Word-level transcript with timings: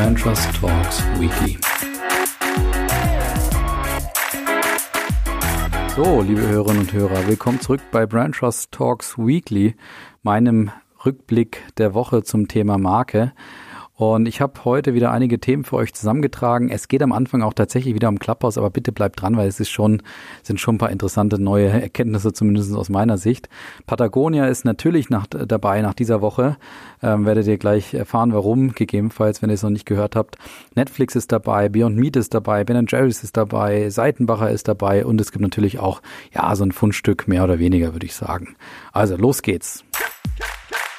Brand 0.00 0.18
Trust 0.18 0.54
Talks 0.54 1.02
Weekly. 1.18 1.58
So, 5.94 6.22
liebe 6.22 6.40
Hörerinnen 6.40 6.80
und 6.80 6.92
Hörer, 6.94 7.26
willkommen 7.26 7.60
zurück 7.60 7.82
bei 7.92 8.06
Brand 8.06 8.34
Trust 8.34 8.72
Talks 8.72 9.18
Weekly, 9.18 9.74
meinem 10.22 10.70
Rückblick 11.04 11.64
der 11.76 11.92
Woche 11.92 12.22
zum 12.22 12.48
Thema 12.48 12.78
Marke. 12.78 13.34
Und 14.00 14.26
ich 14.26 14.40
habe 14.40 14.64
heute 14.64 14.94
wieder 14.94 15.12
einige 15.12 15.40
Themen 15.40 15.62
für 15.62 15.76
euch 15.76 15.92
zusammengetragen. 15.92 16.70
Es 16.70 16.88
geht 16.88 17.02
am 17.02 17.12
Anfang 17.12 17.42
auch 17.42 17.52
tatsächlich 17.52 17.94
wieder 17.94 18.08
um 18.08 18.18
Clubhouse, 18.18 18.56
aber 18.56 18.70
bitte 18.70 18.92
bleibt 18.92 19.20
dran, 19.20 19.36
weil 19.36 19.46
es 19.46 19.60
ist 19.60 19.68
schon, 19.68 20.02
sind 20.42 20.58
schon 20.58 20.76
ein 20.76 20.78
paar 20.78 20.88
interessante 20.88 21.38
neue 21.38 21.68
Erkenntnisse, 21.68 22.32
zumindest 22.32 22.74
aus 22.74 22.88
meiner 22.88 23.18
Sicht. 23.18 23.50
Patagonia 23.86 24.46
ist 24.46 24.64
natürlich 24.64 25.10
nach, 25.10 25.26
dabei 25.26 25.82
nach 25.82 25.92
dieser 25.92 26.22
Woche. 26.22 26.56
Ähm, 27.02 27.26
werdet 27.26 27.46
ihr 27.46 27.58
gleich 27.58 27.92
erfahren, 27.92 28.32
warum, 28.32 28.72
gegebenenfalls, 28.72 29.42
wenn 29.42 29.50
ihr 29.50 29.54
es 29.54 29.62
noch 29.62 29.68
nicht 29.68 29.84
gehört 29.84 30.16
habt. 30.16 30.38
Netflix 30.74 31.14
ist 31.14 31.30
dabei, 31.30 31.68
Beyond 31.68 31.98
Meat 31.98 32.16
ist 32.16 32.32
dabei, 32.32 32.64
Ben 32.64 32.86
Jerry's 32.88 33.22
ist 33.22 33.36
dabei, 33.36 33.90
Seitenbacher 33.90 34.50
ist 34.50 34.66
dabei 34.66 35.04
und 35.04 35.20
es 35.20 35.30
gibt 35.30 35.42
natürlich 35.42 35.78
auch, 35.78 36.00
ja, 36.32 36.56
so 36.56 36.64
ein 36.64 36.72
Fundstück 36.72 37.28
mehr 37.28 37.44
oder 37.44 37.58
weniger, 37.58 37.92
würde 37.92 38.06
ich 38.06 38.14
sagen. 38.14 38.56
Also, 38.94 39.18
los 39.18 39.42
geht's. 39.42 39.84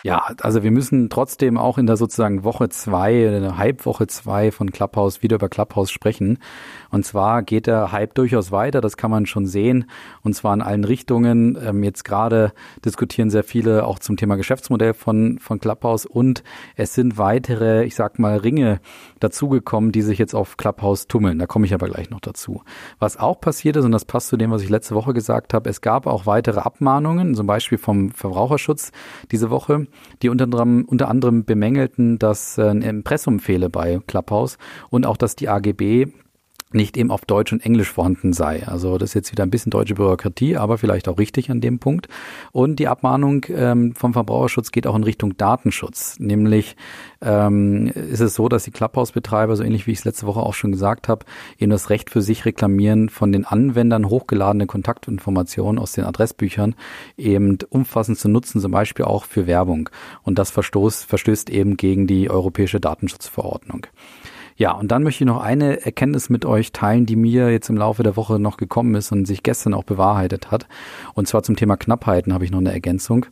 Ja, 0.04 0.34
also 0.42 0.64
wir 0.64 0.72
müssen 0.72 1.12
trotzdem 1.12 1.60
auch 1.60 1.78
in 1.78 1.86
der 1.86 1.96
sozusagen 1.96 2.44
Woche 2.44 2.70
zwei, 2.70 3.52
Hype-Woche 3.56 4.08
zwei 4.08 4.52
von 4.52 4.72
Clubhouse 4.72 5.22
wieder 5.22 5.36
über 5.36 5.48
Clubhouse 5.48 5.92
sprechen. 5.92 6.40
Und 6.90 7.06
zwar 7.06 7.44
geht 7.44 7.68
der 7.68 7.92
Hype 7.92 8.16
durchaus 8.16 8.52
weiter, 8.52 8.82
das 8.82 8.98
kann 8.98 9.12
man 9.12 9.28
schon 9.28 9.46
sehen. 9.46 9.86
Und 10.24 10.34
zwar 10.34 10.56
in 10.56 10.64
allen 10.64 10.86
Richtungen. 10.86 11.56
Ähm, 11.64 11.84
jetzt 11.84 12.04
gerade 12.04 12.52
diskutieren 12.84 13.30
sehr 13.30 13.44
viele 13.44 13.86
auch 13.86 14.00
zum 14.00 14.18
Thema 14.18 14.38
Geschäftsmodell 14.38 14.96
von, 14.96 15.38
von 15.38 15.60
Clubhouse. 15.60 16.08
Und 16.08 16.44
es 16.76 16.96
sind 16.96 17.20
weitere, 17.20 17.84
ich 17.86 17.94
sag 17.94 18.18
mal, 18.18 18.38
Ringe 18.38 18.82
dazugekommen, 19.20 19.92
die 19.92 20.02
sich 20.02 20.18
jetzt 20.18 20.34
auf 20.34 20.58
Clubhouse 20.58 21.08
tummeln. 21.08 21.38
Da 21.38 21.46
komme 21.46 21.68
ich 21.68 21.76
aber 21.76 21.88
gleich 21.88 22.10
noch 22.10 22.22
dazu. 22.22 22.64
Was 22.98 23.18
auch 23.18 23.40
passiert 23.40 23.76
ist, 23.78 23.86
und 23.86 23.92
das 23.92 24.06
passt 24.06 24.30
zu 24.30 24.38
dem, 24.38 24.50
was 24.50 24.64
ich 24.64 24.70
letzte 24.70 24.96
Woche 24.96 25.14
gesagt 25.14 25.54
habe, 25.54 25.70
es 25.70 25.82
gab 25.82 26.08
auch 26.08 26.26
weitere 26.26 26.62
Abmahnungen, 26.62 27.36
zum 27.36 27.46
Beispiel 27.46 27.78
vom 27.78 28.10
Verbraucherschutz 28.10 28.92
diese 29.30 29.52
Woche 29.52 29.86
die 30.22 30.30
unter 30.30 30.46
anderem, 30.46 30.86
unter 30.86 31.08
anderem 31.08 31.46
bemängelten, 31.46 32.20
dass 32.20 32.58
äh, 32.58 32.70
ein 32.70 32.82
Impressum 32.82 33.40
fehle 33.40 33.70
bei 33.70 34.00
Clubhouse 34.08 34.58
und 34.90 35.06
auch, 35.06 35.18
dass 35.18 35.36
die 35.36 35.50
AGB 35.50 36.08
nicht 36.74 36.98
eben 36.98 37.12
auf 37.12 37.26
Deutsch 37.26 37.52
und 37.54 37.66
Englisch 37.66 37.92
vorhanden 37.92 38.34
sei. 38.34 38.68
Also 38.68 38.98
das 38.98 39.10
ist 39.10 39.14
jetzt 39.14 39.32
wieder 39.32 39.44
ein 39.44 39.50
bisschen 39.50 39.70
deutsche 39.70 39.96
Bürokratie, 39.96 40.58
aber 40.58 40.78
vielleicht 40.78 41.08
auch 41.08 41.18
richtig 41.18 41.52
an 41.52 41.62
dem 41.62 41.80
Punkt. 41.80 42.08
Und 42.52 42.78
die 42.78 42.88
Abmahnung 42.88 43.46
ähm, 43.50 43.94
vom 43.96 44.14
Verbraucherschutz 44.14 44.72
geht 44.72 44.88
auch 44.88 44.96
in 44.96 45.04
Richtung 45.04 45.38
Datenschutz. 45.38 46.20
Nämlich 46.20 46.76
ähm, 47.22 47.88
ist 47.88 48.20
es 48.20 48.36
so, 48.36 48.50
dass 48.50 48.64
die 48.64 48.72
Clubhouse-Betreiber, 48.72 49.56
so 49.56 49.64
ähnlich 49.64 49.88
wie 49.88 49.92
ich 49.92 50.00
es 50.00 50.06
letzte 50.06 50.28
Woche 50.28 50.42
auch 50.42 50.54
schon 50.54 50.72
gesagt 50.72 51.08
habe, 51.08 51.26
eben 51.58 51.72
das 51.72 51.90
Recht 51.90 52.10
für 52.10 52.22
sich 52.22 52.46
reklamieren, 52.46 53.10
von 53.10 53.32
den 53.32 53.46
Anwendern 53.46 54.10
hochgeladene 54.10 54.68
Kontaktinformationen 54.68 55.80
aus 55.80 55.94
den 55.94 56.06
Adressbüchern 56.06 56.76
eben 57.18 57.58
umfassend 57.70 58.18
zu 58.18 58.30
nutzen, 58.30 58.62
zum 58.62 58.72
Beispiel 58.72 59.06
auch 59.06 59.26
für 59.26 59.48
Werbung. 59.48 59.90
Und 60.24 60.40
das 60.40 60.52
verstoß, 60.52 61.04
verstößt 61.04 61.50
eben 61.50 61.78
gegen 61.78 62.08
die 62.08 62.30
Europäische 62.30 62.80
Datenschutzverordnung. 62.80 63.88
Ja, 64.62 64.74
und 64.74 64.92
dann 64.92 65.02
möchte 65.02 65.24
ich 65.24 65.28
noch 65.28 65.42
eine 65.42 65.84
Erkenntnis 65.84 66.30
mit 66.30 66.46
euch 66.46 66.72
teilen, 66.72 67.08
die 67.08 67.16
mir 67.16 67.50
jetzt 67.50 67.70
im 67.70 67.78
Laufe 67.78 68.04
der 68.04 68.16
Woche 68.16 68.38
noch 68.38 68.58
gekommen 68.58 68.94
ist 68.94 69.12
und 69.12 69.26
sich 69.26 69.42
gestern 69.42 69.74
auch 69.74 69.86
bewahrheitet 69.86 70.52
hat. 70.52 70.68
Und 71.16 71.28
zwar 71.28 71.42
zum 71.42 71.56
Thema 71.56 71.78
Knappheiten 71.78 72.32
habe 72.32 72.46
ich 72.46 72.52
noch 72.52 72.60
eine 72.60 72.72
Ergänzung. 72.72 73.26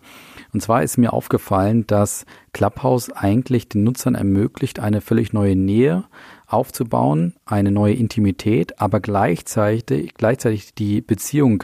Und 0.54 0.64
zwar 0.64 0.82
ist 0.82 0.98
mir 0.98 1.14
aufgefallen, 1.14 1.86
dass 1.86 2.26
Clubhouse 2.52 3.12
eigentlich 3.12 3.70
den 3.70 3.84
Nutzern 3.84 4.16
ermöglicht, 4.16 4.80
eine 4.80 5.02
völlig 5.02 5.32
neue 5.32 5.56
Nähe 5.56 6.06
aufzubauen, 6.48 7.36
eine 7.46 7.70
neue 7.70 7.94
Intimität, 7.94 8.82
aber 8.82 9.00
gleichzeitig, 9.00 10.16
gleichzeitig 10.16 10.74
die 10.74 11.00
Beziehung 11.00 11.64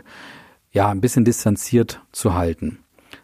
ja 0.73 0.89
ein 0.89 1.01
bisschen 1.01 1.25
distanziert 1.25 2.03
zu 2.11 2.35
halten. 2.35 2.77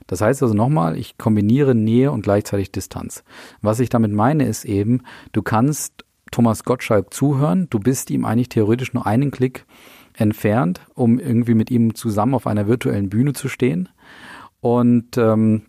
Das 0.08 0.22
heißt 0.22 0.42
also 0.42 0.56
nochmal, 0.56 0.98
ich 0.98 1.20
kombiniere 1.20 1.76
Nähe 1.76 2.12
und 2.12 2.24
gleichzeitig 2.24 2.72
Distanz. 2.72 3.24
Was 3.62 3.80
ich 3.80 3.90
damit 3.90 4.12
meine, 4.12 4.48
ist 4.48 4.66
eben, 4.66 5.04
du 5.34 5.44
kannst 5.44 6.04
Thomas 6.32 6.64
Gottschalk 6.64 7.14
zuhören. 7.14 7.68
Du 7.70 7.80
bist 7.80 8.10
ihm 8.10 8.26
eigentlich 8.26 8.50
theoretisch 8.50 8.94
nur 8.94 9.06
einen 9.06 9.32
Klick 9.32 9.66
entfernt, 10.14 10.82
um 10.96 11.20
irgendwie 11.20 11.54
mit 11.54 11.72
ihm 11.72 11.96
zusammen 11.96 12.34
auf 12.34 12.48
einer 12.48 12.68
virtuellen 12.68 13.10
Bühne 13.10 13.34
zu 13.34 13.50
stehen. 13.50 13.90
Und 14.60 15.18
ähm, 15.18 15.64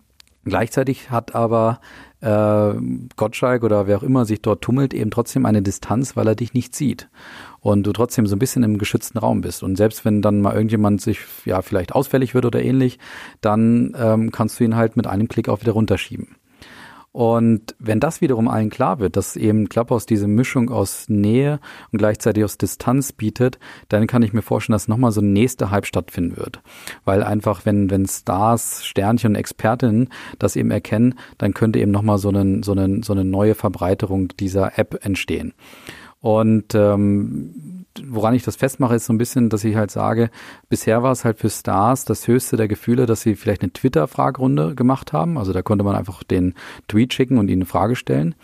gleichzeitig 0.45 1.11
hat 1.11 1.35
aber 1.35 1.81
äh, 2.21 2.75
Gottschalk 3.17 3.65
oder 3.65 3.87
wer 3.87 3.99
auch 3.99 4.03
immer 4.03 4.25
sich 4.25 4.43
dort 4.43 4.63
tummelt, 4.63 4.95
eben 4.95 5.11
trotzdem 5.11 5.47
eine 5.47 5.63
Distanz, 5.63 6.17
weil 6.17 6.29
er 6.29 6.35
dich 6.35 6.55
nicht 6.55 6.75
sieht. 6.75 7.09
Und 7.61 7.85
du 7.85 7.93
trotzdem 7.93 8.27
so 8.27 8.37
ein 8.37 8.41
bisschen 8.41 8.63
im 8.63 8.79
geschützten 8.79 9.19
Raum 9.19 9.41
bist. 9.41 9.63
Und 9.63 9.77
selbst 9.77 10.05
wenn 10.05 10.23
dann 10.23 10.41
mal 10.41 10.55
irgendjemand 10.55 11.01
sich 11.01 11.21
ja 11.45 11.63
vielleicht 11.63 11.93
ausfällig 11.95 12.35
wird 12.35 12.45
oder 12.45 12.63
ähnlich, 12.63 12.99
dann 13.41 13.97
ähm, 13.99 14.31
kannst 14.31 14.61
du 14.61 14.65
ihn 14.65 14.77
halt 14.77 14.97
mit 14.97 15.07
einem 15.07 15.29
Klick 15.29 15.49
auch 15.49 15.61
wieder 15.61 15.73
runterschieben. 15.73 16.37
Und 17.13 17.77
wenn 17.79 18.01
das 18.01 18.23
wiederum 18.23 18.49
allen 18.49 18.71
klar 18.71 18.99
wird, 18.99 19.17
dass 19.17 19.37
eben 19.37 19.69
Clubhouse 19.69 20.07
diese 20.07 20.27
Mischung 20.27 20.71
aus 20.71 21.11
Nähe 21.11 21.61
und 21.93 21.99
gleichzeitig 21.99 22.43
aus 22.43 22.57
Distanz 22.57 23.13
bietet, 23.13 23.59
dann 23.91 24.07
kann 24.07 24.23
ich 24.23 24.33
mir 24.33 24.41
vorstellen, 24.41 24.75
dass 24.75 24.89
nochmal 24.89 25.13
so 25.13 25.21
ein 25.21 25.35
nächster 25.35 25.71
Hype 25.71 25.85
stattfinden 25.85 26.39
wird. 26.39 26.63
Weil 27.05 27.23
einfach, 27.23 27.67
wenn, 27.67 27.91
wenn 27.91 28.07
Stars, 28.07 28.87
Sternchen 28.87 29.33
und 29.33 29.37
Expertinnen 29.37 30.09
das 30.39 30.57
eben 30.57 30.71
erkennen, 30.71 31.15
dann 31.37 31.53
könnte 31.53 31.81
eben 31.81 31.91
nochmal 31.91 32.17
so, 32.17 32.31
einen, 32.31 32.63
so, 32.63 32.73
einen, 32.73 33.03
so 33.03 33.13
eine 33.13 33.25
neue 33.25 33.55
Verbreiterung 33.55 34.29
dieser 34.29 34.79
App 34.79 35.05
entstehen. 35.05 35.53
Und 36.23 36.77
ähm, 36.77 37.85
woran 38.07 38.35
ich 38.35 38.45
das 38.45 38.55
festmache, 38.55 38.95
ist 38.95 39.07
so 39.07 39.13
ein 39.13 39.19
bisschen, 39.19 39.51
dass 39.51 39.65
ich 39.65 39.75
halt 39.75 39.91
sage, 39.91 40.31
bisher 40.69 41.03
war 41.03 41.11
es 41.11 41.25
halt 41.25 41.39
für 41.39 41.51
Stars 41.51 42.05
das 42.05 42.29
höchste 42.29 42.57
der 42.57 42.69
Gefühle, 42.69 43.07
dass 43.07 43.23
sie 43.23 43.35
vielleicht 43.35 43.63
eine 43.63 43.73
Twitter-Fragerunde 43.73 44.77
gemacht 44.77 45.13
haben. 45.13 45.37
Also 45.37 45.53
da 45.53 45.63
konnte 45.63 45.85
man 45.85 45.97
einfach 45.97 46.23
den 46.23 46.55
Tweet 46.87 47.13
schicken 47.13 47.39
und 47.39 47.49
ihnen 47.49 47.63
eine 47.63 47.67
Frage 47.67 47.97
stellen. 47.97 48.37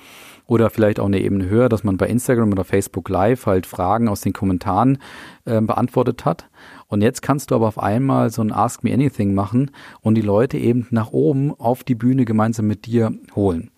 Oder 0.44 0.70
vielleicht 0.70 0.98
auch 0.98 1.06
eine 1.06 1.20
Ebene 1.20 1.48
höher, 1.48 1.68
dass 1.68 1.84
man 1.84 1.98
bei 1.98 2.08
Instagram 2.08 2.50
oder 2.50 2.64
Facebook 2.64 3.08
Live 3.08 3.46
halt 3.46 3.64
Fragen 3.64 4.08
aus 4.08 4.22
den 4.22 4.32
Kommentaren 4.32 4.98
äh, 5.44 5.60
beantwortet 5.60 6.24
hat. 6.24 6.48
Und 6.88 7.02
jetzt 7.02 7.22
kannst 7.22 7.50
du 7.50 7.54
aber 7.54 7.68
auf 7.68 7.78
einmal 7.78 8.30
so 8.30 8.42
ein 8.42 8.50
Ask 8.50 8.82
Me 8.82 8.92
Anything 8.92 9.34
machen 9.34 9.70
und 10.00 10.16
die 10.16 10.22
Leute 10.22 10.58
eben 10.58 10.88
nach 10.90 11.12
oben 11.12 11.54
auf 11.54 11.84
die 11.84 11.94
Bühne 11.94 12.24
gemeinsam 12.24 12.66
mit 12.66 12.86
dir 12.86 13.12
holen 13.36 13.70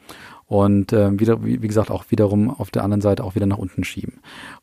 und 0.51 0.93
äh, 0.93 1.17
wieder, 1.17 1.45
wie, 1.45 1.63
wie, 1.63 1.69
gesagt, 1.69 1.93
auch 1.93 2.07
wiederum 2.09 2.51
auf 2.51 2.73
der 2.73 2.83
anderen 2.83 3.01
Seite 3.01 3.23
auch 3.23 3.37
wieder 3.37 3.47
nach 3.47 3.59
unten 3.59 3.85
schieben. 3.85 4.15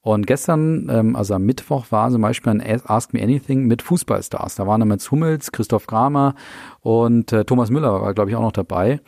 Und 0.01 0.27
gestern, 0.27 0.89
ähm, 0.91 1.15
also 1.15 1.33
am 1.33 1.43
Mittwoch, 1.43 1.85
war 1.91 2.11
zum 2.11 2.21
Beispiel 2.21 2.51
ein 2.51 2.81
Ask 2.85 3.13
Me 3.13 3.23
Anything 3.23 3.67
mit 3.67 3.81
Fußballstars. 3.83 4.55
Da 4.55 4.67
waren 4.67 4.81
dann 4.81 4.89
Mats 4.89 5.09
Hummels, 5.11 5.53
Christoph 5.53 5.87
Kramer 5.87 6.35
und 6.81 7.31
äh, 7.31 7.45
Thomas 7.45 7.69
Müller 7.69 8.01
war, 8.01 8.13
glaube 8.13 8.29
ich, 8.29 8.35
auch 8.35 8.41
noch 8.41 8.51
dabei. 8.51 8.99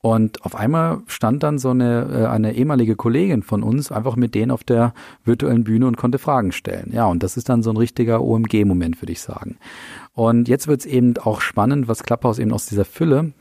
Und 0.00 0.44
auf 0.44 0.54
einmal 0.54 1.00
stand 1.08 1.42
dann 1.42 1.58
so 1.58 1.70
eine, 1.70 2.06
äh, 2.08 2.26
eine 2.26 2.54
ehemalige 2.54 2.94
Kollegin 2.94 3.42
von 3.42 3.64
uns 3.64 3.90
einfach 3.90 4.14
mit 4.14 4.36
denen 4.36 4.52
auf 4.52 4.62
der 4.62 4.94
virtuellen 5.24 5.64
Bühne 5.64 5.88
und 5.88 5.96
konnte 5.96 6.20
Fragen 6.20 6.52
stellen. 6.52 6.92
Ja, 6.92 7.06
und 7.06 7.24
das 7.24 7.36
ist 7.36 7.48
dann 7.48 7.64
so 7.64 7.70
ein 7.70 7.76
richtiger 7.76 8.22
OMG-Moment, 8.22 9.02
würde 9.02 9.10
ich 9.10 9.20
sagen. 9.20 9.58
Und 10.12 10.46
jetzt 10.46 10.68
wird 10.68 10.82
es 10.82 10.86
eben 10.86 11.16
auch 11.16 11.40
spannend, 11.40 11.88
was 11.88 12.04
Clubhouse 12.04 12.38
eben 12.38 12.52
aus 12.52 12.66
dieser 12.66 12.84
Fülle 12.84 13.32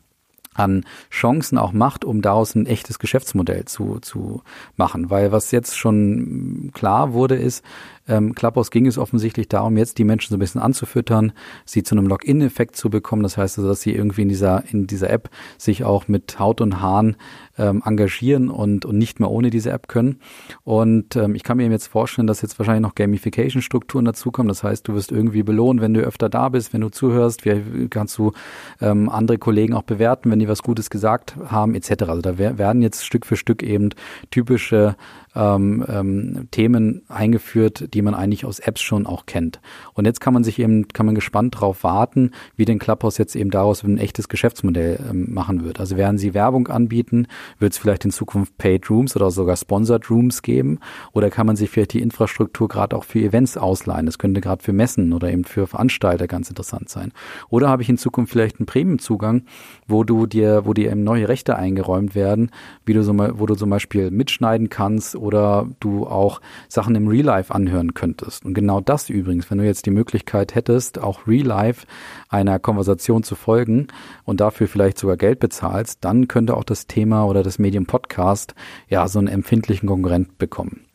an 0.58 0.86
Chancen 1.10 1.58
auch 1.58 1.72
macht, 1.72 2.04
um 2.04 2.22
daraus 2.22 2.56
ein 2.56 2.66
echtes 2.66 3.00
Geschäftsmodell 3.00 3.66
zu, 3.66 4.00
zu 4.00 4.42
machen. 4.76 5.10
Weil 5.10 5.32
was 5.32 5.52
jetzt 5.52 5.78
schon 5.78 6.72
klar 6.74 7.14
wurde, 7.14 7.36
ist, 7.36 7.64
ähm, 8.08 8.34
Clubhouse 8.36 8.72
ging 8.72 8.86
es 8.86 8.98
offensichtlich 8.98 9.50
darum, 9.50 9.78
jetzt 9.78 9.98
die 9.98 10.04
Menschen 10.04 10.30
so 10.30 10.38
ein 10.38 10.40
bisschen 10.40 10.62
anzufüttern, 10.62 11.34
sie 11.66 11.84
zu 11.84 11.96
einem 11.96 12.08
Login-Effekt 12.08 12.76
zu 12.76 12.90
bekommen. 12.90 13.24
Das 13.24 13.38
heißt 13.38 13.58
also, 13.58 13.70
dass 13.70 13.82
sie 13.82 13.94
irgendwie 13.94 14.22
in 14.22 14.30
dieser, 14.30 14.64
in 14.72 14.88
dieser 14.88 15.10
App 15.10 15.30
sich 15.58 15.84
auch 15.84 16.08
mit 16.08 16.40
Haut 16.40 16.62
und 16.62 16.82
Haaren 16.82 17.18
ähm, 17.58 17.84
engagieren 17.86 18.50
und, 18.50 18.86
und 18.86 18.98
nicht 18.98 19.20
mehr 19.20 19.30
ohne 19.30 19.50
diese 19.50 19.72
App 19.72 19.88
können. 19.88 20.20
Und 20.64 21.16
ähm, 21.16 21.36
ich 21.36 21.44
kann 21.44 21.58
mir 21.58 21.70
jetzt 21.70 21.88
vorstellen, 21.88 22.28
dass 22.28 22.42
jetzt 22.42 22.58
wahrscheinlich 22.60 22.84
noch 22.84 22.96
Gamification-Strukturen 22.96 24.06
dazukommen. 24.06 24.48
Das 24.48 24.64
heißt, 24.64 24.88
du 24.88 24.94
wirst 24.94 25.12
irgendwie 25.12 25.44
belohnt, 25.44 25.82
wenn 25.82 25.94
du 25.94 26.02
öfter 26.02 26.30
da 26.30 26.50
bist, 26.50 26.74
wenn 26.74 26.82
du 26.82 26.90
zuhörst. 26.90 27.46
Wie 27.46 27.90
kannst 27.90 28.18
du 28.18 28.32
ähm, 28.80 29.10
andere 29.10 29.38
Kollegen 29.38 29.74
auch 29.74 29.84
bewerten, 29.84 30.32
wenn 30.32 30.40
die 30.40 30.47
was 30.48 30.64
Gutes 30.64 30.90
gesagt 30.90 31.36
haben, 31.48 31.76
etc. 31.76 32.04
Also 32.04 32.22
da 32.22 32.38
werden 32.38 32.82
jetzt 32.82 33.06
Stück 33.06 33.26
für 33.26 33.36
Stück 33.36 33.64
eben 33.64 33.90
typische 34.32 34.96
ähm, 35.38 35.86
ähm, 35.88 36.48
Themen 36.52 37.04
eingeführt, 37.08 37.94
die 37.94 38.02
man 38.02 38.14
eigentlich 38.14 38.46
aus 38.46 38.60
Apps 38.60 38.82
schon 38.82 39.06
auch 39.06 39.26
kennt. 39.26 39.60
Und 39.94 40.06
jetzt 40.06 40.20
kann 40.20 40.34
man 40.34 40.44
sich 40.44 40.60
eben, 40.60 40.88
kann 40.90 41.06
man 41.06 41.16
gespannt 41.16 41.56
darauf 41.56 41.84
warten, 41.84 42.32
wie 42.56 42.66
den 42.66 42.80
Clubhouse 42.80 43.18
jetzt 43.18 43.36
eben 43.36 43.52
daraus 43.52 43.84
ein 43.84 43.98
echtes 43.98 44.28
Geschäftsmodell 44.30 45.00
ähm, 45.10 45.34
machen 45.34 45.64
wird. 45.64 45.80
Also 45.80 45.98
werden 45.98 46.18
sie 46.18 46.34
Werbung 46.34 46.68
anbieten, 46.68 47.28
wird 47.60 47.74
es 47.74 47.78
vielleicht 47.78 48.06
in 48.06 48.12
Zukunft 48.12 48.58
Paid 48.58 48.90
Rooms 48.90 49.16
oder 49.16 49.32
sogar 49.32 49.56
Sponsored 49.56 50.10
Rooms 50.10 50.42
geben 50.42 50.80
oder 51.14 51.30
kann 51.30 51.48
man 51.48 51.56
sich 51.56 51.70
vielleicht 51.70 51.94
die 51.94 52.02
Infrastruktur 52.02 52.68
gerade 52.68 52.96
auch 52.96 53.04
für 53.04 53.20
Events 53.20 53.58
ausleihen. 53.58 54.06
Das 54.06 54.18
könnte 54.18 54.42
gerade 54.42 54.64
für 54.64 54.74
Messen 54.74 55.14
oder 55.14 55.32
eben 55.32 55.44
für 55.44 55.68
Veranstalter 55.68 56.28
ganz 56.28 56.50
interessant 56.50 56.90
sein. 56.90 57.14
Oder 57.50 57.70
habe 57.70 57.82
ich 57.82 57.90
in 57.90 57.98
Zukunft 57.98 58.32
vielleicht 58.32 58.60
einen 58.60 58.66
Premium-Zugang, 58.66 59.44
wo 59.88 60.04
du 60.04 60.26
dir 60.26 60.66
wo 60.66 60.74
dir 60.74 60.92
eben 60.92 61.04
neue 61.04 61.28
Rechte 61.28 61.56
eingeräumt 61.56 62.16
werden, 62.16 62.52
wie 62.86 62.94
du 62.94 63.04
so 63.04 63.14
mal, 63.14 63.40
wo 63.40 63.46
du 63.46 63.56
zum 63.56 63.70
Beispiel 63.70 64.12
mitschneiden 64.12 64.70
kannst 64.70 65.16
oder 65.28 65.68
du 65.80 66.08
auch 66.08 66.42
Sachen 66.70 66.96
im 66.96 67.08
Real 67.08 67.26
Life 67.26 67.54
anhören 67.54 67.94
könntest. 67.94 68.46
Und 68.46 68.54
genau 68.54 68.82
das 68.82 69.10
übrigens, 69.10 69.52
wenn 69.52 69.60
du 69.60 69.66
jetzt 69.66 69.86
die 69.86 69.92
Möglichkeit 69.92 70.56
hättest, 70.56 71.00
auch 71.00 71.28
Real 71.28 71.46
Life 71.46 71.86
einer 72.30 72.58
Konversation 72.58 73.24
zu 73.24 73.36
folgen 73.36 73.88
und 74.24 74.40
dafür 74.40 74.68
vielleicht 74.68 74.98
sogar 74.98 75.18
Geld 75.18 75.40
bezahlst, 75.40 76.00
dann 76.06 76.28
könnte 76.28 76.56
auch 76.56 76.64
das 76.64 76.88
Thema 76.88 77.26
oder 77.26 77.44
das 77.44 77.60
Medium 77.60 77.86
Podcast 77.86 78.56
ja 78.88 79.08
so 79.08 79.20
einen 79.20 79.28
empfindlichen 79.28 79.88
Konkurrent 79.88 80.38
bekommen. 80.38 80.86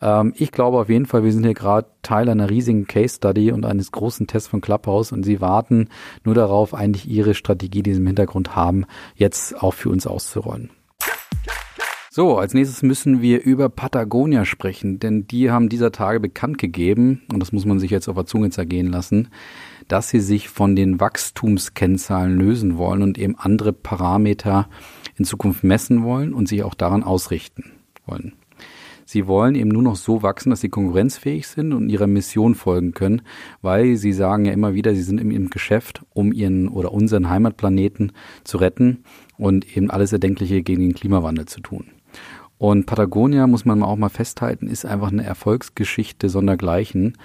Ähm, 0.00 0.34
ich 0.36 0.52
glaube 0.52 0.78
auf 0.78 0.88
jeden 0.88 1.06
Fall, 1.06 1.24
wir 1.24 1.32
sind 1.32 1.44
hier 1.44 1.54
gerade 1.54 1.88
Teil 2.02 2.28
einer 2.28 2.50
riesigen 2.50 2.86
Case 2.86 3.16
Study 3.16 3.52
und 3.52 3.66
eines 3.66 3.92
großen 3.92 4.26
Tests 4.26 4.48
von 4.48 4.60
Clubhouse 4.60 5.12
und 5.12 5.24
sie 5.24 5.40
warten 5.40 5.88
nur 6.24 6.34
darauf, 6.34 6.74
eigentlich 6.74 7.08
ihre 7.08 7.34
Strategie, 7.34 7.82
die 7.82 7.94
sie 7.94 8.00
im 8.00 8.06
Hintergrund 8.06 8.54
haben, 8.54 8.86
jetzt 9.14 9.62
auch 9.62 9.74
für 9.74 9.90
uns 9.90 10.06
auszurollen. 10.06 10.70
So, 12.20 12.36
als 12.36 12.52
nächstes 12.52 12.82
müssen 12.82 13.22
wir 13.22 13.42
über 13.44 13.70
Patagonia 13.70 14.44
sprechen, 14.44 14.98
denn 14.98 15.26
die 15.26 15.50
haben 15.50 15.70
dieser 15.70 15.90
Tage 15.90 16.20
bekannt 16.20 16.58
gegeben, 16.58 17.22
und 17.32 17.40
das 17.40 17.50
muss 17.50 17.64
man 17.64 17.78
sich 17.78 17.90
jetzt 17.90 18.08
auf 18.08 18.14
der 18.14 18.26
Zunge 18.26 18.50
zergehen 18.50 18.88
lassen, 18.88 19.28
dass 19.88 20.10
sie 20.10 20.20
sich 20.20 20.50
von 20.50 20.76
den 20.76 21.00
Wachstumskennzahlen 21.00 22.36
lösen 22.36 22.76
wollen 22.76 23.00
und 23.00 23.16
eben 23.16 23.36
andere 23.38 23.72
Parameter 23.72 24.68
in 25.16 25.24
Zukunft 25.24 25.64
messen 25.64 26.02
wollen 26.02 26.34
und 26.34 26.46
sich 26.46 26.62
auch 26.62 26.74
daran 26.74 27.04
ausrichten 27.04 27.72
wollen. 28.04 28.34
Sie 29.06 29.26
wollen 29.26 29.54
eben 29.54 29.70
nur 29.70 29.82
noch 29.82 29.96
so 29.96 30.22
wachsen, 30.22 30.50
dass 30.50 30.60
sie 30.60 30.68
konkurrenzfähig 30.68 31.46
sind 31.46 31.72
und 31.72 31.88
ihrer 31.88 32.06
Mission 32.06 32.54
folgen 32.54 32.92
können, 32.92 33.22
weil 33.62 33.96
sie 33.96 34.12
sagen 34.12 34.44
ja 34.44 34.52
immer 34.52 34.74
wieder, 34.74 34.94
sie 34.94 35.02
sind 35.02 35.22
im 35.22 35.48
Geschäft, 35.48 36.02
um 36.12 36.34
ihren 36.34 36.68
oder 36.68 36.92
unseren 36.92 37.30
Heimatplaneten 37.30 38.12
zu 38.44 38.58
retten 38.58 39.04
und 39.38 39.74
eben 39.74 39.90
alles 39.90 40.12
Erdenkliche 40.12 40.62
gegen 40.62 40.82
den 40.82 40.94
Klimawandel 40.94 41.46
zu 41.46 41.60
tun. 41.60 41.86
Und 42.60 42.84
Patagonia, 42.84 43.46
muss 43.46 43.64
man 43.64 43.82
auch 43.82 43.96
mal 43.96 44.10
festhalten, 44.10 44.66
ist 44.66 44.84
einfach 44.84 45.10
eine 45.10 45.24
Erfolgsgeschichte 45.24 46.28
sondergleichen, 46.28 47.16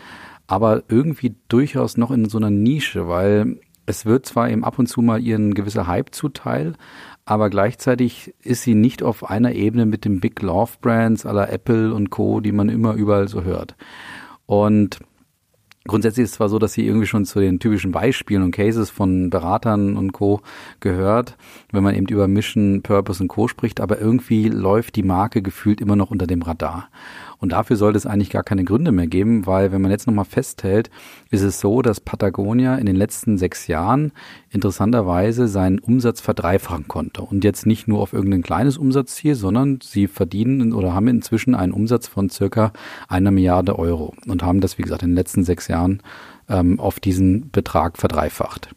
aber 0.47 0.83
irgendwie 0.87 1.35
durchaus 1.49 1.97
noch 1.97 2.11
in 2.11 2.29
so 2.29 2.37
einer 2.37 2.49
Nische, 2.49 3.09
weil 3.09 3.59
es 3.85 4.05
wird 4.05 4.25
zwar 4.25 4.49
eben 4.49 4.63
ab 4.63 4.79
und 4.79 4.87
zu 4.87 5.01
mal 5.01 5.21
ihren 5.21 5.53
gewisser 5.53 5.87
Hype 5.87 6.15
zuteil, 6.15 6.75
aber 7.25 7.49
gleichzeitig 7.49 8.33
ist 8.43 8.61
sie 8.61 8.75
nicht 8.75 9.03
auf 9.03 9.29
einer 9.29 9.51
Ebene 9.51 9.85
mit 9.85 10.05
den 10.05 10.21
Big 10.21 10.41
Love 10.41 10.71
Brands 10.79 11.25
aller 11.25 11.51
Apple 11.51 11.93
und 11.93 12.11
Co., 12.11 12.39
die 12.39 12.53
man 12.53 12.69
immer 12.69 12.93
überall 12.93 13.27
so 13.27 13.43
hört. 13.43 13.75
Und 14.45 14.99
Grundsätzlich 15.87 16.23
ist 16.23 16.31
es 16.31 16.35
zwar 16.37 16.49
so, 16.49 16.57
dass 16.57 16.73
sie 16.73 16.85
irgendwie 16.85 17.05
schon 17.05 17.25
zu 17.25 17.39
den 17.39 17.59
typischen 17.59 17.91
Beispielen 17.91 18.41
und 18.41 18.51
Cases 18.51 18.89
von 18.89 19.29
Beratern 19.29 19.97
und 19.97 20.13
Co. 20.13 20.41
gehört, 20.79 21.37
wenn 21.71 21.83
man 21.83 21.93
eben 21.93 22.07
über 22.07 22.27
Mission, 22.27 22.81
Purpose 22.81 23.21
und 23.21 23.27
Co. 23.27 23.47
spricht, 23.47 23.79
aber 23.79 24.01
irgendwie 24.01 24.49
läuft 24.49 24.95
die 24.95 25.03
Marke 25.03 25.43
gefühlt 25.43 25.81
immer 25.81 25.95
noch 25.95 26.09
unter 26.09 26.25
dem 26.25 26.41
Radar. 26.41 26.89
Und 27.37 27.51
dafür 27.51 27.75
sollte 27.75 27.97
es 27.97 28.05
eigentlich 28.05 28.29
gar 28.29 28.43
keine 28.43 28.63
Gründe 28.63 28.91
mehr 28.91 29.07
geben, 29.07 29.45
weil 29.45 29.71
wenn 29.71 29.81
man 29.81 29.91
jetzt 29.91 30.07
nochmal 30.07 30.25
festhält, 30.25 30.89
ist 31.29 31.41
es 31.41 31.59
so, 31.59 31.81
dass 31.81 31.99
Patagonia 31.99 32.75
in 32.75 32.85
den 32.85 32.95
letzten 32.95 33.37
sechs 33.37 33.67
Jahren 33.67 34.11
interessanterweise 34.49 35.47
seinen 35.47 35.79
Umsatz 35.79 36.21
verdreifachen 36.21 36.87
konnte. 36.87 37.21
Und 37.21 37.43
jetzt 37.43 37.65
nicht 37.65 37.87
nur 37.87 37.99
auf 37.99 38.13
irgendein 38.13 38.41
kleines 38.41 38.77
Umsatzziel, 38.77 39.35
sondern 39.35 39.79
sie 39.81 40.07
verdienen 40.07 40.73
oder 40.73 40.93
haben 40.93 41.07
inzwischen 41.07 41.55
einen 41.55 41.73
Umsatz 41.73 42.07
von 42.07 42.29
circa 42.29 42.71
einer 43.07 43.31
Milliarde 43.31 43.77
Euro 43.77 44.13
und 44.27 44.43
haben 44.43 44.61
das, 44.61 44.77
wie 44.77 44.83
gesagt, 44.83 45.03
in 45.03 45.09
den 45.09 45.15
letzten 45.15 45.43
sechs 45.43 45.67
Jahren 45.67 46.01
ähm, 46.49 46.79
auf 46.79 46.99
diesen 46.99 47.49
Betrag 47.51 47.97
verdreifacht. 47.97 48.69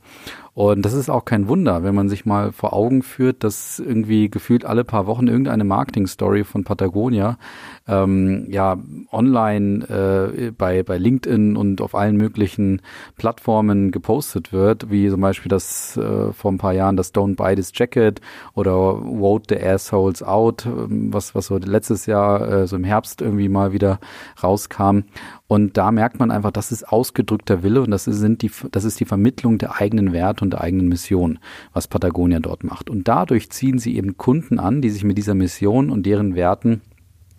Und 0.59 0.85
das 0.85 0.93
ist 0.93 1.09
auch 1.09 1.25
kein 1.25 1.47
Wunder, 1.47 1.85
wenn 1.85 1.95
man 1.95 2.09
sich 2.09 2.27
mal 2.27 2.51
vor 2.51 2.73
Augen 2.73 3.05
führt, 3.05 3.45
dass 3.45 3.79
irgendwie 3.79 4.29
gefühlt 4.29 4.65
alle 4.65 4.83
paar 4.83 5.07
Wochen 5.07 5.29
irgendeine 5.29 5.63
Marketing-Story 5.63 6.43
von 6.43 6.65
Patagonia 6.65 7.39
ähm, 7.87 8.45
ja 8.51 8.77
online 9.13 9.85
äh, 9.89 10.51
bei, 10.51 10.83
bei 10.83 10.99
LinkedIn 10.99 11.57
und 11.57 11.81
auf 11.81 11.95
allen 11.95 12.17
möglichen 12.17 12.83
Plattformen 13.17 13.93
gepostet 13.93 14.53
wird, 14.53 14.91
wie 14.91 15.09
zum 15.09 15.21
Beispiel 15.21 15.49
das 15.49 15.97
äh, 15.97 16.33
vor 16.33 16.51
ein 16.51 16.59
paar 16.59 16.73
Jahren 16.73 16.97
das 16.97 17.15
Don't 17.15 17.37
Buy 17.37 17.55
This 17.55 17.71
Jacket 17.73 18.21
oder 18.55 18.97
Vote 18.97 19.55
the 19.55 19.65
Assholes 19.65 20.25
Out, 20.25 20.67
ähm, 20.67 21.15
was, 21.15 21.37
was 21.37 21.47
so 21.47 21.59
letztes 21.59 22.07
Jahr 22.07 22.49
äh, 22.49 22.67
so 22.67 22.75
im 22.75 22.83
Herbst 22.83 23.23
irgendwie 23.23 23.49
mal 23.49 23.73
wieder 23.73 24.01
rauskam. 24.43 25.03
Und 25.47 25.79
da 25.79 25.93
merkt 25.93 26.19
man 26.19 26.31
einfach, 26.31 26.51
das 26.51 26.73
ist 26.73 26.93
ausgedrückter 26.93 27.63
Wille 27.63 27.81
und 27.81 27.91
das 27.91 28.05
sind 28.05 28.43
die, 28.43 28.51
das 28.73 28.85
ist 28.85 28.99
die 28.99 29.07
Vermittlung 29.07 29.57
der 29.57 29.77
eigenen 29.77 30.13
Werte 30.13 30.48
und 30.49 30.55
der 30.55 30.63
eigenen 30.63 30.89
Mission, 30.89 31.39
was 31.75 31.89
Patagonia 31.89 32.41
dort 32.41 32.65
macht. 32.65 32.89
Und 32.89 33.07
dadurch 33.07 33.51
ziehen 33.51 33.79
sie 33.79 33.97
eben 33.97 34.17
Kunden 34.17 34.59
an, 34.59 34.81
die 34.81 34.89
sich 34.89 35.05
mit 35.05 35.19
dieser 35.19 35.35
Mission 35.35 35.91
und 35.91 36.07
deren 36.07 36.35
Werten 36.35 36.81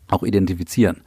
auch 0.10 0.22
identifizieren. 0.22 0.98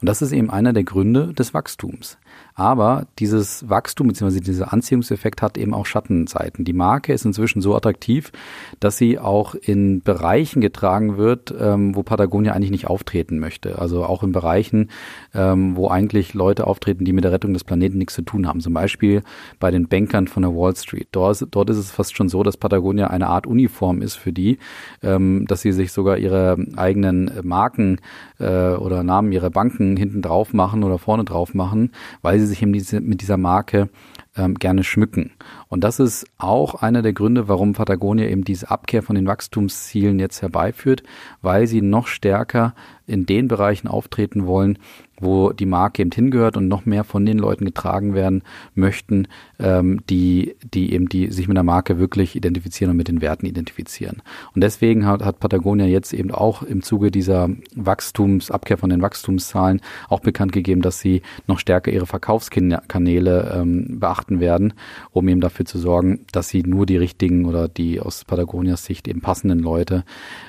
Und 0.00 0.08
das 0.08 0.22
ist 0.22 0.32
eben 0.32 0.50
einer 0.50 0.72
der 0.72 0.82
Gründe 0.82 1.32
des 1.32 1.54
Wachstums. 1.54 2.18
Aber 2.54 3.06
dieses 3.18 3.68
Wachstum 3.68 4.08
bzw. 4.08 4.40
dieser 4.40 4.72
Anziehungseffekt 4.72 5.42
hat 5.42 5.56
eben 5.56 5.72
auch 5.72 5.86
Schattenseiten. 5.86 6.64
Die 6.64 6.72
Marke 6.72 7.12
ist 7.12 7.24
inzwischen 7.24 7.62
so 7.62 7.74
attraktiv, 7.74 8.30
dass 8.78 8.98
sie 8.98 9.18
auch 9.18 9.54
in 9.54 10.02
Bereichen 10.02 10.60
getragen 10.60 11.16
wird, 11.16 11.54
ähm, 11.58 11.94
wo 11.94 12.02
Patagonia 12.02 12.52
eigentlich 12.52 12.70
nicht 12.70 12.86
auftreten 12.88 13.38
möchte. 13.38 13.78
Also 13.78 14.04
auch 14.04 14.22
in 14.22 14.32
Bereichen, 14.32 14.90
ähm, 15.34 15.76
wo 15.76 15.88
eigentlich 15.88 16.34
Leute 16.34 16.66
auftreten, 16.66 17.04
die 17.04 17.12
mit 17.12 17.24
der 17.24 17.32
Rettung 17.32 17.54
des 17.54 17.64
Planeten 17.64 17.98
nichts 17.98 18.14
zu 18.14 18.22
tun 18.22 18.46
haben. 18.46 18.60
Zum 18.60 18.74
Beispiel 18.74 19.22
bei 19.58 19.70
den 19.70 19.88
Bankern 19.88 20.28
von 20.28 20.42
der 20.42 20.54
Wall 20.54 20.76
Street. 20.76 21.08
Dort, 21.12 21.46
dort 21.50 21.70
ist 21.70 21.78
es 21.78 21.90
fast 21.90 22.16
schon 22.16 22.28
so, 22.28 22.42
dass 22.42 22.56
Patagonia 22.56 23.06
eine 23.08 23.28
Art 23.28 23.46
Uniform 23.46 24.02
ist 24.02 24.16
für 24.16 24.32
die, 24.32 24.58
ähm, 25.02 25.46
dass 25.48 25.62
sie 25.62 25.72
sich 25.72 25.92
sogar 25.92 26.18
ihre 26.18 26.58
eigenen 26.76 27.30
Marken 27.42 27.98
äh, 28.38 28.74
oder 28.74 29.02
Namen 29.02 29.32
ihrer 29.32 29.50
Banken 29.50 29.96
hinten 29.96 30.20
drauf 30.20 30.52
machen 30.52 30.84
oder 30.84 30.98
vorne 30.98 31.24
drauf 31.24 31.54
machen, 31.54 31.92
weil 32.22 32.38
sie 32.38 32.46
sich 32.46 32.62
mit 32.62 33.20
dieser 33.20 33.36
Marke 33.36 33.88
ähm, 34.36 34.54
gerne 34.54 34.84
schmücken. 34.84 35.32
Und 35.68 35.84
das 35.84 36.00
ist 36.00 36.26
auch 36.38 36.76
einer 36.76 37.02
der 37.02 37.12
Gründe, 37.12 37.48
warum 37.48 37.74
Patagonia 37.74 38.26
eben 38.26 38.44
diese 38.44 38.70
Abkehr 38.70 39.02
von 39.02 39.14
den 39.14 39.26
Wachstumszielen 39.26 40.18
jetzt 40.18 40.42
herbeiführt, 40.42 41.02
weil 41.40 41.66
sie 41.66 41.82
noch 41.82 42.06
stärker 42.06 42.74
in 43.06 43.26
den 43.26 43.48
Bereichen 43.48 43.88
auftreten 43.88 44.46
wollen, 44.46 44.78
wo 45.22 45.52
die 45.52 45.66
Marke 45.66 46.02
eben 46.02 46.10
hingehört 46.10 46.56
und 46.56 46.68
noch 46.68 46.84
mehr 46.84 47.04
von 47.04 47.24
den 47.24 47.38
Leuten 47.38 47.64
getragen 47.64 48.14
werden 48.14 48.42
möchten, 48.74 49.28
ähm, 49.58 50.00
die, 50.10 50.56
die 50.74 50.92
eben 50.92 51.08
die 51.08 51.30
sich 51.30 51.46
mit 51.46 51.56
der 51.56 51.64
Marke 51.64 51.98
wirklich 51.98 52.34
identifizieren 52.34 52.90
und 52.90 52.96
mit 52.96 53.08
den 53.08 53.20
Werten 53.20 53.46
identifizieren. 53.46 54.22
Und 54.54 54.62
deswegen 54.62 55.06
hat, 55.06 55.24
hat 55.24 55.38
Patagonia 55.38 55.86
jetzt 55.86 56.12
eben 56.12 56.32
auch 56.32 56.62
im 56.62 56.82
Zuge 56.82 57.10
dieser 57.10 57.50
Wachstumsabkehr 57.74 58.78
von 58.78 58.90
den 58.90 59.02
Wachstumszahlen 59.02 59.80
auch 60.08 60.20
bekannt 60.20 60.52
gegeben, 60.52 60.82
dass 60.82 61.00
sie 61.00 61.22
noch 61.46 61.58
stärker 61.58 61.92
ihre 61.92 62.06
Verkaufskanäle 62.06 63.54
ähm, 63.54 63.86
beachten 64.22 64.40
werden, 64.40 64.74
um 65.10 65.28
eben 65.28 65.40
dafür 65.40 65.66
zu 65.66 65.78
sorgen, 65.78 66.26
dass 66.32 66.48
sie 66.48 66.62
nur 66.62 66.86
die 66.86 66.96
richtigen 66.96 67.44
oder 67.44 67.68
die 67.68 68.00
aus 68.00 68.24
Patagonias 68.24 68.84
Sicht 68.84 69.08
eben 69.08 69.20
passenden 69.20 69.58
Leute 69.58 70.04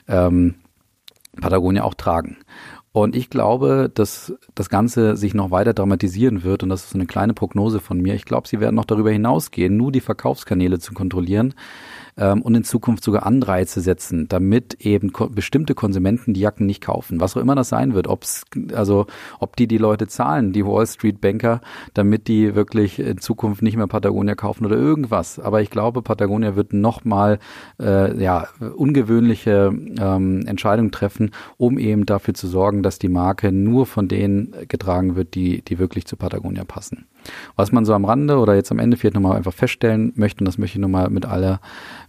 ähm, 0.07 0.55
Patagonia 1.39 1.83
auch 1.83 1.95
tragen. 1.95 2.37
Und 2.91 3.15
ich 3.15 3.31
glaube, 3.31 3.89
dass 3.91 4.33
das 4.53 4.69
Ganze 4.69 5.17
sich 5.17 5.33
noch 5.33 5.49
weiter 5.49 5.73
dramatisieren 5.73 6.43
wird 6.43 6.61
und 6.61 6.69
das 6.69 6.83
ist 6.83 6.91
so 6.91 6.97
eine 6.97 7.07
kleine 7.07 7.33
Prognose 7.33 7.79
von 7.79 7.99
mir. 7.99 8.13
Ich 8.13 8.25
glaube, 8.25 8.47
sie 8.47 8.59
werden 8.59 8.75
noch 8.75 8.85
darüber 8.85 9.09
hinausgehen, 9.09 9.75
nur 9.75 9.91
die 9.91 9.99
Verkaufskanäle 9.99 10.77
zu 10.77 10.93
kontrollieren 10.93 11.55
ähm, 12.17 12.41
und 12.41 12.55
in 12.55 12.63
Zukunft 12.63 13.03
sogar 13.03 13.25
Anreize 13.25 13.81
setzen, 13.81 14.27
damit 14.27 14.85
eben 14.85 15.13
ko 15.13 15.29
bestimmte 15.29 15.75
Konsumenten 15.75 16.33
die 16.33 16.41
Jacken 16.41 16.65
nicht 16.65 16.81
kaufen. 16.81 17.19
Was 17.19 17.35
auch 17.35 17.41
immer 17.41 17.55
das 17.55 17.69
sein 17.69 17.93
wird, 17.93 18.07
ob's, 18.07 18.43
also 18.73 19.07
ob 19.39 19.55
die 19.55 19.67
die 19.67 19.77
Leute 19.77 20.07
zahlen, 20.07 20.53
die 20.53 20.65
Wall 20.65 20.85
Street 20.87 21.21
Banker, 21.21 21.61
damit 21.93 22.27
die 22.27 22.55
wirklich 22.55 22.99
in 22.99 23.17
Zukunft 23.19 23.61
nicht 23.61 23.77
mehr 23.77 23.87
Patagonia 23.87 24.35
kaufen 24.35 24.65
oder 24.65 24.75
irgendwas. 24.75 25.39
Aber 25.39 25.61
ich 25.61 25.69
glaube, 25.69 26.01
Patagonia 26.01 26.55
wird 26.55 26.73
nochmal 26.73 27.39
äh, 27.79 28.21
ja, 28.21 28.47
ungewöhnliche 28.75 29.71
ähm, 29.99 30.45
Entscheidungen 30.45 30.91
treffen, 30.91 31.31
um 31.57 31.77
eben 31.77 32.05
dafür 32.05 32.33
zu 32.33 32.47
sorgen, 32.47 32.83
dass 32.83 32.99
die 32.99 33.09
Marke 33.09 33.51
nur 33.51 33.85
von 33.85 34.07
denen 34.07 34.53
getragen 34.67 35.15
wird, 35.15 35.35
die, 35.35 35.61
die 35.61 35.79
wirklich 35.79 36.05
zu 36.05 36.15
Patagonia 36.15 36.63
passen. 36.65 37.05
Was 37.55 37.71
man 37.71 37.85
so 37.85 37.93
am 37.93 38.05
Rande 38.05 38.37
oder 38.37 38.55
jetzt 38.55 38.71
am 38.71 38.79
Ende 38.79 38.97
vielleicht 38.97 39.15
nochmal 39.15 39.37
einfach 39.37 39.53
feststellen 39.53 40.13
möchte, 40.15 40.41
und 40.41 40.45
das 40.45 40.57
möchte 40.57 40.77
ich 40.77 40.81
nochmal 40.81 41.09
mit 41.09 41.25
aller, 41.25 41.59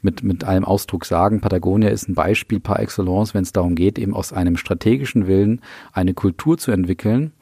mit, 0.02 0.22
mit 0.22 0.44
allem 0.44 0.64
Ausdruck 0.64 1.04
sagen, 1.04 1.40
Patagonia 1.40 1.88
ist 1.88 2.08
ein 2.08 2.14
Beispiel 2.14 2.60
par 2.60 2.80
excellence, 2.80 3.34
wenn 3.34 3.42
es 3.42 3.52
darum 3.52 3.74
geht, 3.74 3.98
eben 3.98 4.14
aus 4.14 4.32
einem 4.32 4.56
strategischen 4.56 5.26
Willen 5.26 5.60
eine 5.92 6.14
Kultur 6.14 6.58
zu 6.58 6.70
entwickeln, 6.70 7.32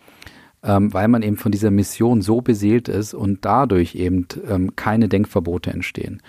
ähm, 0.62 0.92
weil 0.92 1.08
man 1.08 1.22
eben 1.22 1.36
von 1.36 1.52
dieser 1.52 1.70
Mission 1.70 2.22
so 2.22 2.40
beseelt 2.40 2.88
ist 2.88 3.14
und 3.14 3.44
dadurch 3.44 3.94
eben 3.94 4.26
ähm, 4.48 4.76
keine 4.76 5.08
Denkverbote 5.08 5.70
entstehen. 5.70 6.22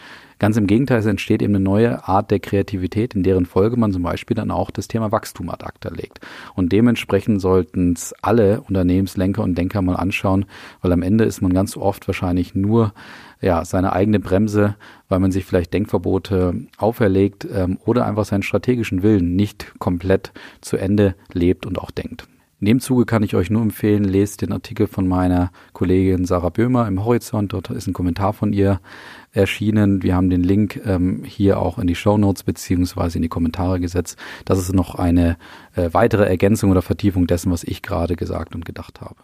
Ganz 0.43 0.57
im 0.57 0.67
Gegenteil, 0.67 0.99
es 0.99 1.05
entsteht 1.05 1.41
eben 1.41 1.55
eine 1.55 1.63
neue 1.63 2.05
Art 2.05 2.29
der 2.29 2.41
Kreativität, 2.41 3.15
in 3.15 3.23
deren 3.23 3.45
Folge 3.45 3.77
man 3.77 3.93
zum 3.93 4.03
Beispiel 4.03 4.35
dann 4.35 4.51
auch 4.51 4.71
das 4.71 4.89
Thema 4.89 5.09
Wachstum 5.09 5.49
ad 5.49 5.63
acta 5.65 5.87
legt. 5.87 6.19
Und 6.53 6.73
dementsprechend 6.73 7.39
sollten 7.39 7.93
es 7.93 8.13
alle 8.21 8.59
Unternehmenslenker 8.59 9.41
und 9.41 9.57
Denker 9.57 9.81
mal 9.81 9.95
anschauen, 9.95 10.43
weil 10.81 10.91
am 10.91 11.01
Ende 11.01 11.23
ist 11.23 11.41
man 11.41 11.53
ganz 11.53 11.77
oft 11.77 12.05
wahrscheinlich 12.09 12.55
nur 12.55 12.93
ja, 13.39 13.63
seine 13.63 13.93
eigene 13.93 14.19
Bremse, 14.19 14.75
weil 15.07 15.19
man 15.19 15.31
sich 15.31 15.45
vielleicht 15.45 15.73
Denkverbote 15.73 16.55
auferlegt 16.77 17.47
ähm, 17.49 17.77
oder 17.85 18.05
einfach 18.05 18.25
seinen 18.25 18.43
strategischen 18.43 19.01
Willen 19.01 19.37
nicht 19.37 19.79
komplett 19.79 20.33
zu 20.59 20.75
Ende 20.75 21.15
lebt 21.31 21.65
und 21.65 21.79
auch 21.79 21.89
denkt. 21.89 22.27
In 22.63 22.67
dem 22.67 22.79
Zuge 22.79 23.05
kann 23.05 23.23
ich 23.23 23.35
euch 23.35 23.49
nur 23.49 23.61
empfehlen, 23.61 24.05
lest 24.05 24.41
den 24.41 24.53
Artikel 24.53 24.87
von 24.87 25.05
meiner 25.05 25.51
Kollegin 25.73 26.23
Sarah 26.23 26.47
Böhmer 26.47 26.87
im 26.87 27.03
Horizont. 27.03 27.51
Dort 27.51 27.69
ist 27.71 27.87
ein 27.87 27.93
Kommentar 27.93 28.31
von 28.31 28.53
ihr 28.53 28.79
erschienen. 29.33 30.03
Wir 30.03 30.15
haben 30.15 30.29
den 30.29 30.43
Link 30.43 30.79
ähm, 30.85 31.23
hier 31.25 31.59
auch 31.59 31.77
in 31.79 31.87
die 31.87 31.95
Show 31.95 32.17
Notes 32.17 32.43
beziehungsweise 32.43 33.17
in 33.17 33.23
die 33.23 33.29
Kommentare 33.29 33.79
gesetzt. 33.79 34.17
Das 34.45 34.59
ist 34.59 34.73
noch 34.73 34.95
eine 34.95 35.37
äh, 35.75 35.89
weitere 35.91 36.25
Ergänzung 36.25 36.71
oder 36.71 36.81
Vertiefung 36.81 37.27
dessen, 37.27 37.51
was 37.51 37.63
ich 37.63 37.81
gerade 37.81 38.15
gesagt 38.15 38.55
und 38.55 38.63
gedacht 38.63 39.01
habe. 39.01 39.15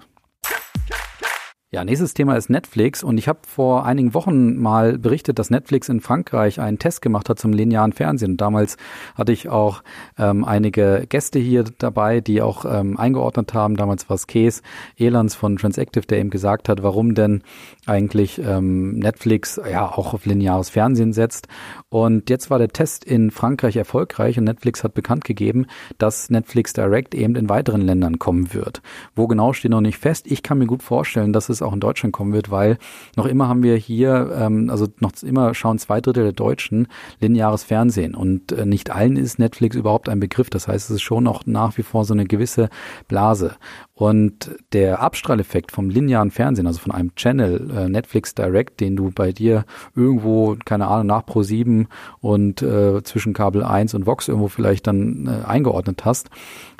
Ja, 1.71 1.85
nächstes 1.85 2.15
Thema 2.15 2.35
ist 2.35 2.49
Netflix 2.49 3.03
und 3.03 3.19
ich 3.19 3.27
habe 3.27 3.41
vor 3.45 3.85
einigen 3.85 4.15
Wochen 4.15 4.57
mal 4.57 4.97
berichtet, 4.97 5.37
dass 5.37 5.51
Netflix 5.51 5.87
in 5.87 6.01
Frankreich 6.01 6.59
einen 6.59 6.79
Test 6.79 7.03
gemacht 7.03 7.29
hat 7.29 7.37
zum 7.37 7.53
linearen 7.53 7.93
Fernsehen. 7.93 8.31
Und 8.31 8.41
damals 8.41 8.75
hatte 9.13 9.31
ich 9.33 9.49
auch 9.49 9.83
ähm, 10.17 10.45
einige 10.45 11.05
Gäste 11.07 11.37
hier 11.37 11.65
dabei, 11.77 12.21
die 12.21 12.41
auch 12.41 12.65
ähm, 12.65 12.97
eingeordnet 12.97 13.53
haben. 13.53 13.75
Damals 13.75 14.09
war 14.09 14.15
es 14.15 14.25
Kees 14.25 14.63
Elans 14.97 15.35
von 15.35 15.57
Transactive, 15.57 16.07
der 16.07 16.17
eben 16.17 16.31
gesagt 16.31 16.69
hat, 16.69 16.81
warum 16.81 17.13
denn 17.13 17.43
eigentlich 17.85 18.41
ähm, 18.43 18.97
Netflix 18.97 19.61
ja 19.71 19.91
auch 19.91 20.15
auf 20.15 20.25
lineares 20.25 20.69
Fernsehen 20.69 21.13
setzt. 21.13 21.49
Und 21.89 22.31
jetzt 22.31 22.49
war 22.49 22.57
der 22.57 22.69
Test 22.69 23.05
in 23.05 23.29
Frankreich 23.29 23.75
erfolgreich 23.75 24.39
und 24.39 24.45
Netflix 24.45 24.83
hat 24.83 24.95
bekannt 24.95 25.23
gegeben, 25.23 25.67
dass 25.99 26.31
Netflix 26.31 26.73
Direct 26.73 27.13
eben 27.13 27.35
in 27.35 27.47
weiteren 27.47 27.81
Ländern 27.81 28.17
kommen 28.17 28.55
wird. 28.55 28.81
Wo 29.15 29.27
genau 29.27 29.53
steht 29.53 29.69
noch 29.69 29.81
nicht 29.81 29.99
fest. 29.99 30.25
Ich 30.31 30.41
kann 30.41 30.57
mir 30.57 30.65
gut 30.65 30.81
vorstellen, 30.81 31.31
dass 31.31 31.49
es 31.49 31.58
es 31.59 31.67
auch 31.67 31.73
in 31.73 31.79
Deutschland 31.79 32.13
kommen 32.13 32.33
wird, 32.33 32.51
weil 32.51 32.77
noch 33.15 33.25
immer 33.25 33.47
haben 33.47 33.63
wir 33.63 33.75
hier, 33.75 34.31
ähm, 34.37 34.69
also 34.69 34.87
noch 34.99 35.11
immer 35.23 35.53
schauen 35.53 35.79
zwei 35.79 36.01
Drittel 36.01 36.23
der 36.23 36.33
Deutschen 36.33 36.87
lineares 37.19 37.63
Fernsehen 37.63 38.15
und 38.15 38.51
äh, 38.51 38.65
nicht 38.65 38.91
allen 38.91 39.17
ist 39.17 39.39
Netflix 39.39 39.75
überhaupt 39.75 40.09
ein 40.09 40.19
Begriff. 40.19 40.49
Das 40.49 40.67
heißt, 40.67 40.89
es 40.89 40.95
ist 40.97 41.01
schon 41.01 41.27
auch 41.27 41.45
nach 41.45 41.77
wie 41.77 41.83
vor 41.83 42.05
so 42.05 42.13
eine 42.13 42.25
gewisse 42.25 42.69
Blase. 43.07 43.55
Und 43.93 44.51
der 44.71 45.01
Abstrahleffekt 45.01 45.73
vom 45.73 45.89
linearen 45.89 46.31
Fernsehen, 46.31 46.67
also 46.67 46.79
von 46.79 46.93
einem 46.93 47.13
Channel, 47.15 47.69
äh, 47.69 47.89
Netflix 47.89 48.33
Direct, 48.33 48.79
den 48.79 48.95
du 48.95 49.11
bei 49.11 49.33
dir 49.33 49.65
irgendwo, 49.93 50.55
keine 50.63 50.87
Ahnung, 50.87 51.07
nach 51.07 51.25
Pro 51.25 51.43
7 51.43 51.87
und 52.21 52.61
äh, 52.61 53.03
zwischen 53.03 53.33
Kabel 53.33 53.63
1 53.63 53.93
und 53.95 54.05
Vox 54.05 54.29
irgendwo 54.29 54.47
vielleicht 54.47 54.87
dann 54.87 55.27
äh, 55.27 55.45
eingeordnet 55.45 56.05
hast, 56.05 56.29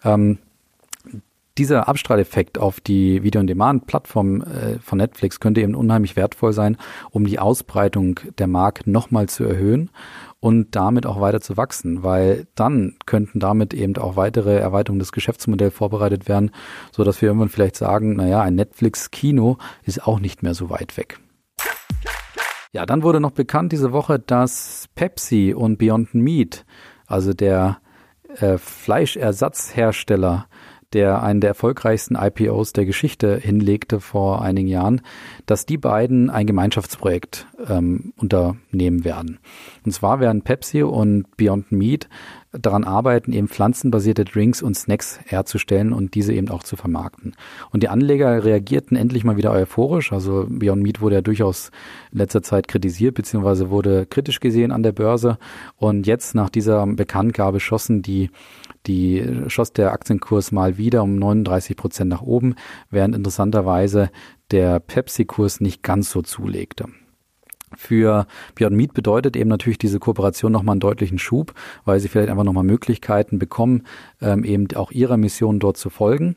ähm, 0.06 0.38
dieser 1.60 1.90
Abstrahleffekt 1.90 2.58
auf 2.58 2.80
die 2.80 3.22
Video-on-Demand-Plattform 3.22 4.42
äh, 4.42 4.80
von 4.80 4.98
Netflix 4.98 5.40
könnte 5.42 5.62
eben 5.62 5.76
unheimlich 5.76 6.16
wertvoll 6.16 6.54
sein, 6.54 6.78
um 7.12 7.26
die 7.26 7.38
Ausbreitung 7.38 8.22
der 8.38 8.48
Marke 8.48 8.90
nochmal 8.90 9.28
zu 9.28 9.44
erhöhen 9.44 9.92
und 10.40 10.76
damit 10.76 11.06
auch 11.06 11.20
weiter 11.20 11.42
zu 11.42 11.58
wachsen, 11.58 12.02
weil 12.02 12.48
dann 12.56 12.96
könnten 13.06 13.42
damit 13.42 13.74
eben 13.74 13.98
auch 13.98 14.16
weitere 14.16 14.58
Erweiterungen 14.58 15.00
des 15.00 15.12
Geschäftsmodells 15.12 15.74
vorbereitet 15.76 16.30
werden, 16.30 16.52
so 16.92 17.04
dass 17.04 17.22
wir 17.22 17.28
irgendwann 17.28 17.50
vielleicht 17.50 17.76
sagen, 17.76 18.16
naja, 18.16 18.42
ein 18.42 18.56
Netflix-Kino 18.56 19.58
ist 19.84 20.08
auch 20.08 20.22
nicht 20.22 20.42
mehr 20.42 20.54
so 20.54 20.70
weit 20.70 20.96
weg. 20.96 21.20
Ja, 22.72 22.86
dann 22.86 23.04
wurde 23.04 23.20
noch 23.20 23.32
bekannt 23.32 23.74
diese 23.74 23.92
Woche, 23.92 24.18
dass 24.18 24.88
Pepsi 24.96 25.54
und 25.54 25.78
Beyond 25.78 26.14
Meat, 26.14 26.66
also 27.06 27.34
der 27.34 27.80
äh, 28.36 28.58
Fleischersatzhersteller, 28.58 30.48
der 30.94 31.22
einen 31.24 31.42
der 31.42 31.50
erfolgreichsten 31.50 32.16
IPOs 32.16 32.74
der 32.74 32.86
Geschichte 32.86 33.38
hinlegte 33.38 34.00
vor 34.00 34.42
einigen 34.42 34.68
Jahren, 34.68 35.02
dass 35.46 35.66
die 35.66 35.78
beiden 35.78 36.30
ein 36.30 36.48
Gemeinschaftsprojekt 36.48 37.48
ähm, 37.68 38.14
unternehmen 38.18 39.04
werden. 39.04 39.40
Und 39.86 39.92
zwar 39.92 40.20
werden 40.20 40.42
Pepsi 40.42 40.84
und 40.84 41.26
Beyond 41.38 41.72
Meat 41.72 42.10
daran 42.52 42.84
arbeiten, 42.84 43.32
eben 43.32 43.48
pflanzenbasierte 43.48 44.26
Drinks 44.26 44.62
und 44.62 44.76
Snacks 44.76 45.20
herzustellen 45.26 45.94
und 45.94 46.16
diese 46.16 46.34
eben 46.34 46.50
auch 46.50 46.64
zu 46.64 46.76
vermarkten. 46.76 47.36
Und 47.72 47.84
die 47.84 47.90
Anleger 47.90 48.44
reagierten 48.44 48.98
endlich 48.98 49.24
mal 49.24 49.38
wieder 49.38 49.52
euphorisch. 49.52 50.12
Also 50.12 50.48
Beyond 50.50 50.82
Meat 50.82 51.02
wurde 51.02 51.16
ja 51.16 51.22
durchaus 51.22 51.70
in 52.12 52.18
letzter 52.18 52.42
Zeit 52.42 52.68
kritisiert, 52.68 53.16
beziehungsweise 53.16 53.70
wurde 53.70 54.06
kritisch 54.08 54.40
gesehen 54.40 54.72
an 54.72 54.84
der 54.84 54.94
Börse. 54.94 55.38
Und 55.78 56.08
jetzt 56.08 56.34
nach 56.34 56.50
dieser 56.50 56.86
Bekanntgabe 56.88 57.60
schossen 57.60 58.02
die 58.02 58.30
die 58.88 59.26
schoss 59.48 59.74
der 59.74 59.92
Aktienkurs 59.92 60.52
mal 60.52 60.78
wieder 60.78 61.04
um 61.04 61.18
39 61.18 61.76
Prozent 61.76 62.10
nach 62.10 62.22
oben, 62.22 62.56
während 62.90 63.14
interessanterweise 63.14 64.10
der 64.52 64.80
Pepsi-Kurs 64.80 65.60
nicht 65.60 65.84
ganz 65.84 66.10
so 66.10 66.22
zulegte. 66.22 66.86
Für 67.76 68.28
Beyond 68.56 68.76
Meat 68.76 68.94
bedeutet 68.94 69.36
eben 69.36 69.50
natürlich 69.50 69.78
diese 69.78 70.00
Kooperation 70.00 70.52
nochmal 70.52 70.74
einen 70.74 70.80
deutlichen 70.80 71.20
Schub, 71.20 71.54
weil 71.86 72.00
sie 72.00 72.08
vielleicht 72.08 72.30
einfach 72.30 72.44
nochmal 72.44 72.64
Möglichkeiten 72.64 73.40
bekommen, 73.40 73.84
ähm, 74.22 74.44
eben 74.44 74.68
auch 74.76 74.92
ihrer 74.92 75.18
Mission 75.18 75.60
dort 75.60 75.78
zu 75.78 75.90
folgen 75.90 76.36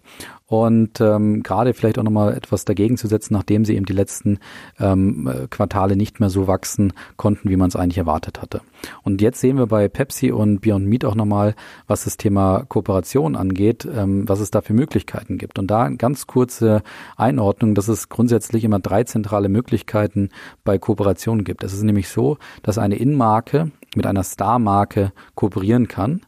und 0.52 1.00
ähm, 1.00 1.42
gerade 1.42 1.72
vielleicht 1.72 1.98
auch 1.98 2.02
nochmal 2.02 2.34
etwas 2.34 2.66
dagegen 2.66 2.98
zu 2.98 3.08
setzen, 3.08 3.32
nachdem 3.32 3.64
sie 3.64 3.74
eben 3.74 3.86
die 3.86 3.94
letzten 3.94 4.38
ähm, 4.78 5.46
Quartale 5.48 5.96
nicht 5.96 6.20
mehr 6.20 6.28
so 6.28 6.46
wachsen 6.46 6.92
konnten, 7.16 7.48
wie 7.48 7.56
man 7.56 7.68
es 7.68 7.76
eigentlich 7.76 7.96
erwartet 7.96 8.42
hatte. 8.42 8.60
Und 9.02 9.22
jetzt 9.22 9.40
sehen 9.40 9.56
wir 9.56 9.66
bei 9.66 9.88
Pepsi 9.88 10.30
und 10.30 10.60
Beyond 10.60 10.86
Meat 10.86 11.06
auch 11.06 11.14
nochmal, 11.14 11.54
was 11.86 12.04
das 12.04 12.18
Thema 12.18 12.66
Kooperation 12.68 13.34
angeht, 13.34 13.88
ähm, 13.90 14.28
was 14.28 14.40
es 14.40 14.50
da 14.50 14.60
für 14.60 14.74
Möglichkeiten 14.74 15.38
gibt. 15.38 15.58
Und 15.58 15.70
da 15.70 15.88
ganz 15.88 16.26
kurze 16.26 16.82
Einordnung, 17.16 17.74
dass 17.74 17.88
es 17.88 18.10
grundsätzlich 18.10 18.64
immer 18.64 18.78
drei 18.78 19.04
zentrale 19.04 19.48
Möglichkeiten 19.48 20.28
bei 20.64 20.76
Kooperationen 20.76 21.44
gibt. 21.44 21.64
Es 21.64 21.72
ist 21.72 21.82
nämlich 21.82 22.08
so, 22.08 22.36
dass 22.62 22.76
eine 22.76 22.96
Innenmarke 22.96 23.70
mit 23.96 24.06
einer 24.06 24.22
Star-Marke 24.22 25.12
kooperieren 25.34 25.88
kann. 25.88 26.20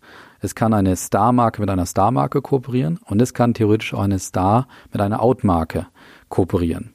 Es 0.44 0.54
kann 0.54 0.74
eine 0.74 0.94
Star-Marke 0.94 1.62
mit 1.62 1.70
einer 1.70 1.86
Star-Marke 1.86 2.42
kooperieren 2.42 3.00
und 3.06 3.22
es 3.22 3.32
kann 3.32 3.54
theoretisch 3.54 3.94
auch 3.94 4.02
eine 4.02 4.18
Star 4.18 4.68
mit 4.92 5.00
einer 5.00 5.22
Out-Marke 5.22 5.86
kooperieren. 6.28 6.94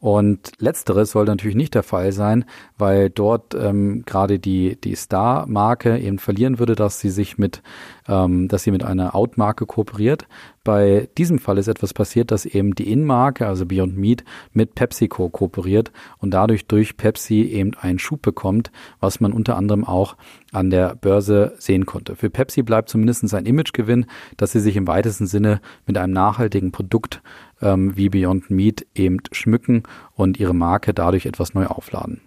Und 0.00 0.52
letzteres 0.58 1.10
sollte 1.10 1.30
natürlich 1.30 1.56
nicht 1.56 1.74
der 1.74 1.82
Fall 1.82 2.12
sein, 2.12 2.44
weil 2.78 3.10
dort 3.10 3.54
ähm, 3.54 4.04
gerade 4.06 4.38
die, 4.38 4.80
die 4.80 4.94
Star-Marke 4.94 5.98
eben 5.98 6.18
verlieren 6.18 6.58
würde, 6.58 6.74
dass 6.74 7.00
sie 7.00 7.10
sich 7.10 7.38
mit, 7.38 7.62
ähm, 8.08 8.48
dass 8.48 8.62
sie 8.62 8.70
mit 8.70 8.84
einer 8.84 9.14
Out-Marke 9.14 9.66
kooperiert. 9.66 10.26
Bei 10.64 11.08
diesem 11.16 11.38
Fall 11.38 11.58
ist 11.58 11.68
etwas 11.68 11.94
passiert, 11.94 12.30
dass 12.30 12.44
eben 12.44 12.74
die 12.74 12.90
In-Marke, 12.90 13.46
also 13.46 13.66
Beyond 13.66 13.96
Meat, 13.96 14.24
mit 14.52 14.74
PepsiCo 14.74 15.28
kooperiert 15.28 15.92
und 16.18 16.32
dadurch 16.32 16.66
durch 16.66 16.96
Pepsi 16.96 17.42
eben 17.42 17.74
einen 17.74 17.98
Schub 17.98 18.22
bekommt, 18.22 18.72
was 18.98 19.20
man 19.20 19.32
unter 19.32 19.56
anderem 19.56 19.84
auch 19.84 20.16
an 20.52 20.70
der 20.70 20.94
Börse 20.96 21.54
sehen 21.58 21.86
konnte. 21.86 22.16
Für 22.16 22.30
Pepsi 22.30 22.62
bleibt 22.62 22.88
zumindest 22.88 23.32
ein 23.32 23.46
Imagegewinn, 23.46 24.06
dass 24.36 24.52
sie 24.52 24.60
sich 24.60 24.76
im 24.76 24.86
weitesten 24.86 25.26
Sinne 25.26 25.60
mit 25.86 25.96
einem 25.98 26.12
nachhaltigen 26.12 26.72
Produkt 26.72 27.22
ähm, 27.62 27.96
wie 27.96 28.08
Beyond 28.08 28.50
Meat 28.50 28.86
eben 28.94 29.18
schmücken 29.32 29.84
und 30.14 30.38
ihre 30.38 30.54
Marke 30.54 30.94
dadurch 30.94 31.26
etwas 31.26 31.54
neu 31.54 31.66
aufladen. 31.66 32.20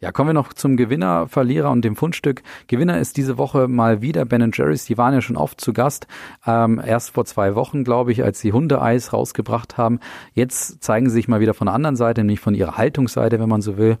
Ja, 0.00 0.12
kommen 0.12 0.28
wir 0.28 0.34
noch 0.34 0.52
zum 0.52 0.76
Gewinner, 0.76 1.26
Verlierer 1.26 1.72
und 1.72 1.84
dem 1.84 1.96
Fundstück. 1.96 2.44
Gewinner 2.68 3.00
ist 3.00 3.16
diese 3.16 3.36
Woche 3.36 3.66
mal 3.66 4.00
wieder 4.00 4.24
Ben 4.24 4.48
Jerry's. 4.54 4.84
Die 4.84 4.96
waren 4.96 5.12
ja 5.12 5.20
schon 5.20 5.36
oft 5.36 5.60
zu 5.60 5.72
Gast. 5.72 6.06
Ähm, 6.46 6.80
erst 6.84 7.10
vor 7.10 7.24
zwei 7.24 7.56
Wochen, 7.56 7.82
glaube 7.82 8.12
ich, 8.12 8.22
als 8.22 8.38
sie 8.38 8.52
Hundeeis 8.52 9.12
rausgebracht 9.12 9.76
haben. 9.76 9.98
Jetzt 10.34 10.84
zeigen 10.84 11.08
sie 11.08 11.14
sich 11.14 11.26
mal 11.26 11.40
wieder 11.40 11.52
von 11.52 11.66
der 11.66 11.74
anderen 11.74 11.96
Seite, 11.96 12.20
nämlich 12.22 12.38
von 12.38 12.54
ihrer 12.54 12.76
Haltungsseite, 12.76 13.40
wenn 13.40 13.48
man 13.48 13.60
so 13.60 13.76
will. 13.76 13.98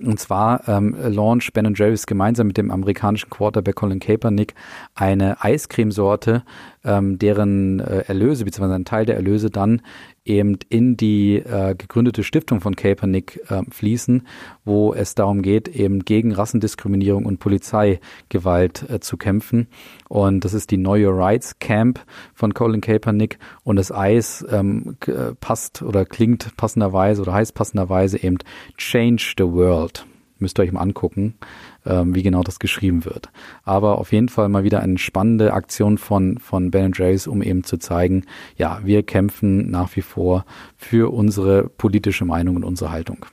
Und 0.00 0.20
zwar 0.20 0.68
ähm, 0.68 0.96
launch 0.96 1.52
Ben 1.52 1.74
Jerry's 1.74 2.06
gemeinsam 2.06 2.46
mit 2.46 2.56
dem 2.56 2.70
amerikanischen 2.70 3.28
Quarterback 3.28 3.74
Colin 3.74 3.98
Kaepernick 3.98 4.54
eine 4.94 5.42
Eiscremesorte, 5.42 6.44
ähm, 6.84 7.18
deren 7.18 7.80
äh, 7.80 8.04
Erlöse 8.06 8.44
beziehungsweise 8.44 8.76
ein 8.76 8.84
Teil 8.84 9.06
der 9.06 9.16
Erlöse 9.16 9.50
dann 9.50 9.82
eben 10.24 10.58
in 10.68 10.96
die 10.96 11.36
äh, 11.36 11.74
gegründete 11.76 12.22
Stiftung 12.22 12.60
von 12.60 12.76
Kaepernick 12.76 13.40
äh, 13.48 13.62
fließen, 13.70 14.26
wo 14.64 14.94
es 14.94 15.14
darum 15.14 15.42
geht, 15.42 15.68
eben 15.68 16.04
gegen 16.04 16.32
Rassendiskriminierung 16.32 17.26
und 17.26 17.38
Polizeigewalt 17.38 18.88
äh, 18.88 19.00
zu 19.00 19.16
kämpfen. 19.16 19.66
Und 20.08 20.44
das 20.44 20.54
ist 20.54 20.70
die 20.70 20.78
Your 20.78 21.16
Rights 21.16 21.58
Camp 21.58 22.04
von 22.34 22.54
Colin 22.54 22.80
Kaepernick. 22.80 23.38
Und 23.64 23.76
das 23.76 23.90
Eis 23.90 24.44
ähm, 24.50 24.96
äh, 25.06 25.34
passt 25.40 25.82
oder 25.82 26.04
klingt 26.04 26.56
passenderweise 26.56 27.22
oder 27.22 27.32
heißt 27.32 27.54
passenderweise 27.54 28.22
eben 28.22 28.38
Change 28.76 29.34
the 29.38 29.44
World. 29.44 30.06
Müsst 30.38 30.58
ihr 30.58 30.64
euch 30.64 30.72
mal 30.72 30.80
angucken, 30.80 31.34
ähm, 31.86 32.14
wie 32.14 32.22
genau 32.22 32.42
das 32.42 32.58
geschrieben 32.58 33.04
wird. 33.04 33.30
Aber 33.64 33.98
auf 33.98 34.12
jeden 34.12 34.28
Fall 34.28 34.48
mal 34.48 34.64
wieder 34.64 34.80
eine 34.80 34.98
spannende 34.98 35.52
Aktion 35.52 35.98
von, 35.98 36.38
von 36.38 36.70
Ben 36.70 36.92
Jerry's, 36.94 37.26
um 37.26 37.42
eben 37.42 37.64
zu 37.64 37.78
zeigen, 37.78 38.24
ja, 38.56 38.80
wir 38.84 39.02
kämpfen 39.02 39.70
nach 39.70 39.94
wie 39.96 40.02
vor 40.02 40.44
für 40.76 41.12
unsere 41.12 41.68
politische 41.68 42.24
Meinung 42.24 42.56
und 42.56 42.64
unsere 42.64 42.90
Haltung. 42.90 43.26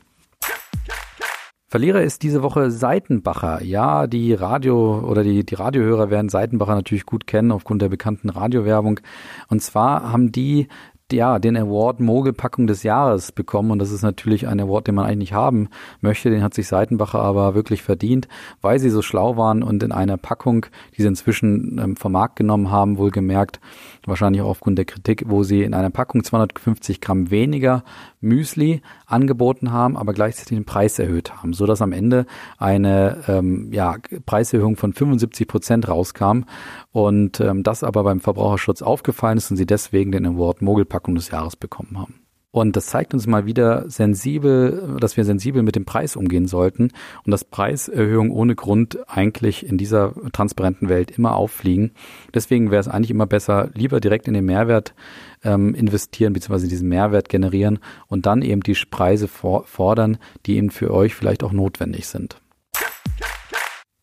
Verlierer 1.72 2.02
ist 2.02 2.24
diese 2.24 2.42
Woche 2.42 2.72
Seitenbacher. 2.72 3.62
Ja, 3.64 4.08
die 4.08 4.34
Radio 4.34 5.02
oder 5.02 5.24
die, 5.24 5.46
die 5.46 5.54
Radiohörer 5.54 6.10
werden 6.10 6.28
Seitenbacher 6.28 6.74
natürlich 6.74 7.06
gut 7.06 7.28
kennen 7.28 7.52
aufgrund 7.52 7.84
der 7.84 7.90
bekannten 7.90 8.30
Radiowerbung. 8.30 9.02
Und 9.50 9.62
zwar 9.62 10.12
haben 10.12 10.32
die 10.32 10.68
ja, 11.14 11.40
den 11.40 11.58
Award 11.58 12.00
Mogelpackung 12.00 12.68
des 12.68 12.84
Jahres 12.84 13.32
bekommen 13.32 13.72
und 13.72 13.80
das 13.80 13.92
ist 13.92 14.02
natürlich 14.02 14.48
ein 14.48 14.60
Award, 14.60 14.88
den 14.88 14.96
man 14.96 15.06
eigentlich 15.06 15.20
nicht 15.20 15.34
haben 15.34 15.70
möchte. 16.02 16.30
Den 16.30 16.44
hat 16.44 16.54
sich 16.54 16.68
Seitenbacher 16.68 17.20
aber 17.20 17.56
wirklich 17.56 17.82
verdient, 17.82 18.28
weil 18.62 18.80
sie 18.80 18.90
so 18.90 19.02
schlau 19.02 19.38
waren 19.38 19.64
und 19.64 19.84
in 19.84 19.92
einer 19.92 20.18
Packung, 20.18 20.66
die 20.98 21.02
sie 21.02 21.08
inzwischen 21.08 21.80
ähm, 21.82 21.96
vom 21.96 22.14
Markt 22.14 22.36
genommen 22.36 22.72
haben, 22.72 22.98
wohlgemerkt, 22.98 23.60
wahrscheinlich 24.06 24.42
auch 24.42 24.50
aufgrund 24.50 24.78
der 24.78 24.86
Kritik, 24.86 25.26
wo 25.28 25.44
sie 25.44 25.64
in 25.64 25.74
einer 25.74 25.90
Packung 25.90 26.24
250 26.24 27.02
Gramm 27.02 27.32
weniger 27.32 27.84
Müsli 28.22 28.82
angeboten 29.06 29.72
haben, 29.72 29.98
aber 29.98 30.14
gleichzeitig 30.14 30.58
den 30.58 30.66
Preis 30.66 31.00
erhöht 31.00 31.36
haben, 31.36 31.54
so 31.54 31.66
dass 31.66 31.82
am 31.82 31.92
Ende 31.92 32.26
eine 32.58 33.24
ähm, 33.28 33.72
ja, 33.72 33.96
Preiserhöhung 34.26 34.76
von 34.76 34.94
75 34.94 35.48
Prozent 35.48 35.88
rauskam 35.88 36.44
und 36.92 37.40
ähm, 37.40 37.64
das 37.64 37.84
aber 37.84 38.04
beim 38.04 38.20
Verbraucherschutz 38.20 38.82
aufgefallen 38.82 39.38
ist 39.38 39.52
und 39.52 39.58
sie 39.58 39.66
deswegen 39.66 40.12
den 40.12 40.26
Award 40.26 40.62
Mogelpackung 40.62 40.99
des 41.16 41.30
Jahres 41.30 41.56
bekommen 41.56 41.98
haben. 41.98 42.22
Und 42.52 42.76
das 42.76 42.88
zeigt 42.88 43.14
uns 43.14 43.28
mal 43.28 43.46
wieder 43.46 43.88
sensibel, 43.92 44.98
dass 45.00 45.18
wir 45.18 45.24
sensibel 45.24 45.62
mit 45.62 45.76
dem 45.76 45.86
Preis 45.86 46.16
umgehen 46.16 46.48
sollten 46.48 46.90
und 47.24 47.32
dass 47.32 47.44
Preiserhöhungen 47.44 48.32
ohne 48.32 48.56
Grund 48.56 48.98
eigentlich 49.08 49.64
in 49.64 49.78
dieser 49.78 50.14
transparenten 50.32 50.90
Welt 50.90 51.12
immer 51.12 51.36
auffliegen. 51.36 51.92
Deswegen 52.34 52.72
wäre 52.72 52.80
es 52.80 52.88
eigentlich 52.88 53.12
immer 53.12 53.28
besser, 53.28 53.70
lieber 53.76 54.00
direkt 54.00 54.28
in 54.28 54.34
den 54.34 54.46
Mehrwert 54.46 54.96
ähm, 55.44 55.76
investieren 55.76 56.34
bzw. 56.34 56.68
diesen 56.68 56.90
Mehrwert 56.90 57.30
generieren 57.30 57.78
und 58.08 58.26
dann 58.26 58.42
eben 58.42 58.62
die 58.62 58.74
Preise 58.90 59.28
for 59.28 59.66
fordern, 59.66 60.18
die 60.48 60.58
eben 60.58 60.72
für 60.72 60.92
euch 60.92 61.14
vielleicht 61.14 61.44
auch 61.44 61.52
notwendig 61.52 62.08
sind. 62.08 62.42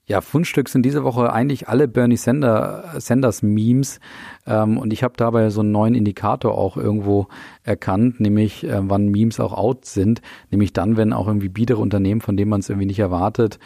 Ja, 0.09 0.21
Fundstück 0.21 0.69
sind 0.69 0.87
diese 0.87 1.03
Woche 1.03 1.33
eigentlich 1.33 1.67
alle 1.67 1.89
Bernie 1.89 2.17
Sanders, 2.17 3.05
Sanders 3.05 3.43
Memes. 3.43 3.99
Ähm, 4.47 4.79
und 4.79 4.93
ich 4.93 5.03
habe 5.03 5.15
dabei 5.17 5.51
so 5.51 5.63
einen 5.63 5.73
neuen 5.73 5.97
Indikator 5.97 6.57
auch 6.57 6.77
irgendwo 6.77 7.27
erkannt, 7.65 8.21
nämlich 8.21 8.63
äh, 8.63 8.89
wann 8.89 9.09
Memes 9.09 9.41
auch 9.41 9.53
out 9.53 9.85
sind. 9.85 10.23
Nämlich 10.53 10.73
dann, 10.73 10.97
wenn 10.97 11.13
auch 11.13 11.27
irgendwie 11.27 11.49
biedere 11.49 11.81
Unternehmen, 11.81 12.21
von 12.21 12.37
denen 12.37 12.51
man 12.51 12.61
es 12.61 12.69
irgendwie 12.69 12.87
nicht 12.87 13.01
erwartet, 13.01 13.59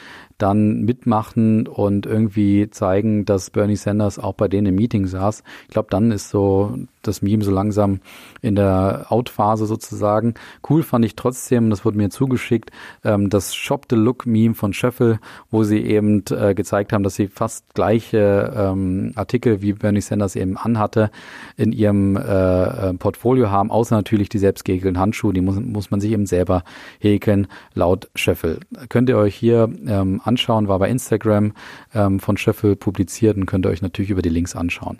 dann 0.42 0.82
mitmachen 0.82 1.66
und 1.66 2.06
irgendwie 2.06 2.70
zeigen, 2.70 3.24
dass 3.24 3.50
Bernie 3.50 3.76
Sanders 3.76 4.18
auch 4.18 4.34
bei 4.34 4.48
denen 4.48 4.68
im 4.68 4.74
Meeting 4.76 5.06
saß. 5.06 5.42
Ich 5.64 5.72
glaube, 5.72 5.88
dann 5.90 6.10
ist 6.10 6.30
so 6.30 6.76
das 7.02 7.22
Meme 7.22 7.42
so 7.44 7.50
langsam 7.50 8.00
in 8.42 8.56
der 8.56 9.06
Out-Phase 9.08 9.66
sozusagen. 9.66 10.34
Cool 10.68 10.82
fand 10.82 11.04
ich 11.04 11.16
trotzdem, 11.16 11.70
das 11.70 11.84
wurde 11.84 11.96
mir 11.96 12.10
zugeschickt, 12.10 12.70
ähm, 13.04 13.30
das 13.30 13.54
Shop 13.54 13.86
the 13.88 13.96
Look 13.96 14.26
Meme 14.26 14.54
von 14.54 14.72
Scheffel, 14.72 15.18
wo 15.50 15.64
sie 15.64 15.80
eben 15.80 16.24
äh, 16.30 16.54
gezeigt 16.54 16.92
haben, 16.92 17.02
dass 17.02 17.14
sie 17.14 17.28
fast 17.28 17.74
gleiche 17.74 18.52
ähm, 18.54 19.12
Artikel 19.14 19.62
wie 19.62 19.72
Bernie 19.72 20.00
Sanders 20.00 20.36
eben 20.36 20.56
anhatte 20.56 21.10
in 21.56 21.72
ihrem 21.72 22.16
äh, 22.16 22.90
äh 22.90 22.94
Portfolio 22.94 23.50
haben, 23.50 23.70
außer 23.70 23.94
natürlich 23.94 24.28
die 24.28 24.38
selbst 24.38 24.64
Handschuhe, 24.68 25.32
die 25.32 25.40
muss, 25.40 25.58
muss 25.58 25.90
man 25.90 26.00
sich 26.00 26.12
eben 26.12 26.26
selber 26.26 26.62
häkeln, 26.98 27.46
laut 27.74 28.10
Scheffel. 28.14 28.60
Könnt 28.88 29.08
ihr 29.08 29.16
euch 29.16 29.34
hier 29.34 29.68
ähm, 29.86 30.20
anschauen, 30.30 30.68
war 30.68 30.78
bei 30.78 30.88
Instagram 30.88 31.52
ähm, 31.94 32.20
von 32.20 32.36
Scheffel 32.36 32.76
publiziert 32.76 33.36
und 33.36 33.46
könnt 33.46 33.66
ihr 33.66 33.70
euch 33.70 33.82
natürlich 33.82 34.10
über 34.10 34.22
die 34.22 34.28
Links 34.28 34.54
anschauen. 34.56 34.98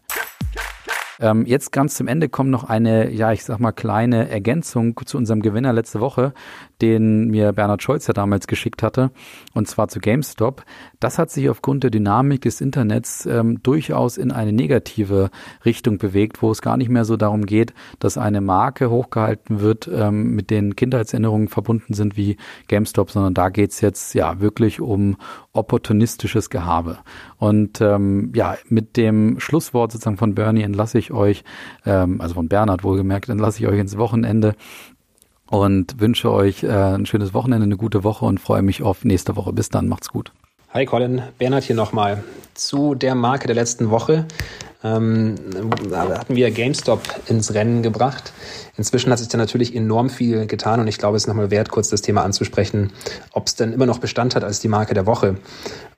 Ähm, 1.20 1.44
jetzt 1.46 1.70
ganz 1.70 1.94
zum 1.94 2.08
Ende 2.08 2.28
kommt 2.28 2.50
noch 2.50 2.64
eine, 2.64 3.10
ja, 3.10 3.32
ich 3.32 3.44
sag 3.44 3.60
mal, 3.60 3.72
kleine 3.72 4.28
Ergänzung 4.30 4.98
zu 5.04 5.18
unserem 5.18 5.42
Gewinner 5.42 5.72
letzte 5.72 6.00
Woche, 6.00 6.32
den 6.80 7.28
mir 7.28 7.52
Bernhard 7.52 7.82
Scholz 7.82 8.06
ja 8.06 8.14
damals 8.14 8.46
geschickt 8.46 8.82
hatte, 8.82 9.10
und 9.52 9.68
zwar 9.68 9.88
zu 9.88 10.00
GameStop. 10.00 10.64
Das 10.98 11.18
hat 11.18 11.30
sich 11.30 11.48
aufgrund 11.50 11.84
der 11.84 11.90
Dynamik 11.90 12.40
des 12.42 12.60
Internets 12.60 13.26
ähm, 13.26 13.62
durchaus 13.62 14.16
in 14.16 14.32
eine 14.32 14.52
negative 14.52 15.30
Richtung 15.64 15.98
bewegt, 15.98 16.42
wo 16.42 16.50
es 16.50 16.62
gar 16.62 16.76
nicht 16.76 16.88
mehr 16.88 17.04
so 17.04 17.16
darum 17.16 17.44
geht, 17.44 17.74
dass 17.98 18.16
eine 18.16 18.40
Marke 18.40 18.90
hochgehalten 18.90 19.60
wird, 19.60 19.90
ähm, 19.92 20.34
mit 20.34 20.50
denen 20.50 20.74
Kindheitserinnerungen 20.74 21.48
verbunden 21.48 21.92
sind 21.92 22.16
wie 22.16 22.36
GameStop, 22.68 23.10
sondern 23.10 23.34
da 23.34 23.50
geht's 23.50 23.80
jetzt 23.80 24.14
ja 24.14 24.40
wirklich 24.40 24.80
um 24.80 25.16
opportunistisches 25.52 26.50
Gehabe. 26.50 26.98
Und 27.38 27.80
ähm, 27.80 28.32
ja, 28.34 28.56
mit 28.68 28.96
dem 28.96 29.40
Schlusswort 29.40 29.92
sozusagen 29.92 30.16
von 30.16 30.34
Bernie 30.34 30.62
entlasse 30.62 30.98
ich 30.98 31.12
euch, 31.12 31.44
ähm, 31.84 32.20
also 32.20 32.34
von 32.34 32.48
Bernhard 32.48 32.84
wohlgemerkt, 32.84 33.28
entlasse 33.28 33.58
ich 33.60 33.66
euch 33.66 33.78
ins 33.78 33.96
Wochenende 33.96 34.54
und 35.48 36.00
wünsche 36.00 36.30
euch 36.30 36.62
äh, 36.62 36.68
ein 36.68 37.06
schönes 37.06 37.34
Wochenende, 37.34 37.64
eine 37.64 37.76
gute 37.76 38.04
Woche 38.04 38.24
und 38.24 38.38
freue 38.38 38.62
mich 38.62 38.82
auf 38.82 39.04
nächste 39.04 39.34
Woche. 39.36 39.52
Bis 39.52 39.68
dann, 39.68 39.88
macht's 39.88 40.08
gut. 40.08 40.32
Hi 40.72 40.86
Colin, 40.86 41.22
Bernhard 41.38 41.64
hier 41.64 41.74
nochmal 41.74 42.22
zu 42.54 42.94
der 42.94 43.16
Marke 43.16 43.48
der 43.48 43.56
letzten 43.56 43.90
Woche 43.90 44.26
ähm, 44.82 45.34
hatten 45.92 46.36
wir 46.36 46.50
GameStop 46.50 47.02
ins 47.26 47.54
Rennen 47.54 47.82
gebracht. 47.82 48.32
Inzwischen 48.76 49.10
hat 49.10 49.18
sich 49.18 49.28
da 49.28 49.36
natürlich 49.36 49.74
enorm 49.74 50.08
viel 50.10 50.46
getan 50.46 50.80
und 50.80 50.88
ich 50.88 50.98
glaube, 50.98 51.16
es 51.16 51.24
ist 51.24 51.26
nochmal 51.26 51.50
wert, 51.50 51.70
kurz 51.70 51.90
das 51.90 52.02
Thema 52.02 52.24
anzusprechen, 52.24 52.92
ob 53.32 53.46
es 53.46 53.54
denn 53.54 53.72
immer 53.72 53.86
noch 53.86 53.98
Bestand 53.98 54.34
hat 54.34 54.44
als 54.44 54.60
die 54.60 54.68
Marke 54.68 54.94
der 54.94 55.06
Woche. 55.06 55.36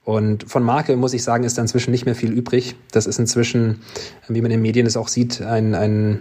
Und 0.03 0.49
von 0.49 0.63
Marke 0.63 0.97
muss 0.97 1.13
ich 1.13 1.23
sagen, 1.23 1.45
ist 1.45 1.57
da 1.57 1.61
inzwischen 1.61 1.91
nicht 1.91 2.05
mehr 2.05 2.15
viel 2.15 2.31
übrig. 2.31 2.75
Das 2.91 3.05
ist 3.05 3.19
inzwischen, 3.19 3.81
wie 4.27 4.41
man 4.41 4.51
in 4.51 4.57
den 4.57 4.61
Medien 4.61 4.85
es 4.85 4.97
auch 4.97 5.07
sieht, 5.07 5.41
ein, 5.41 5.75
ein 5.75 6.19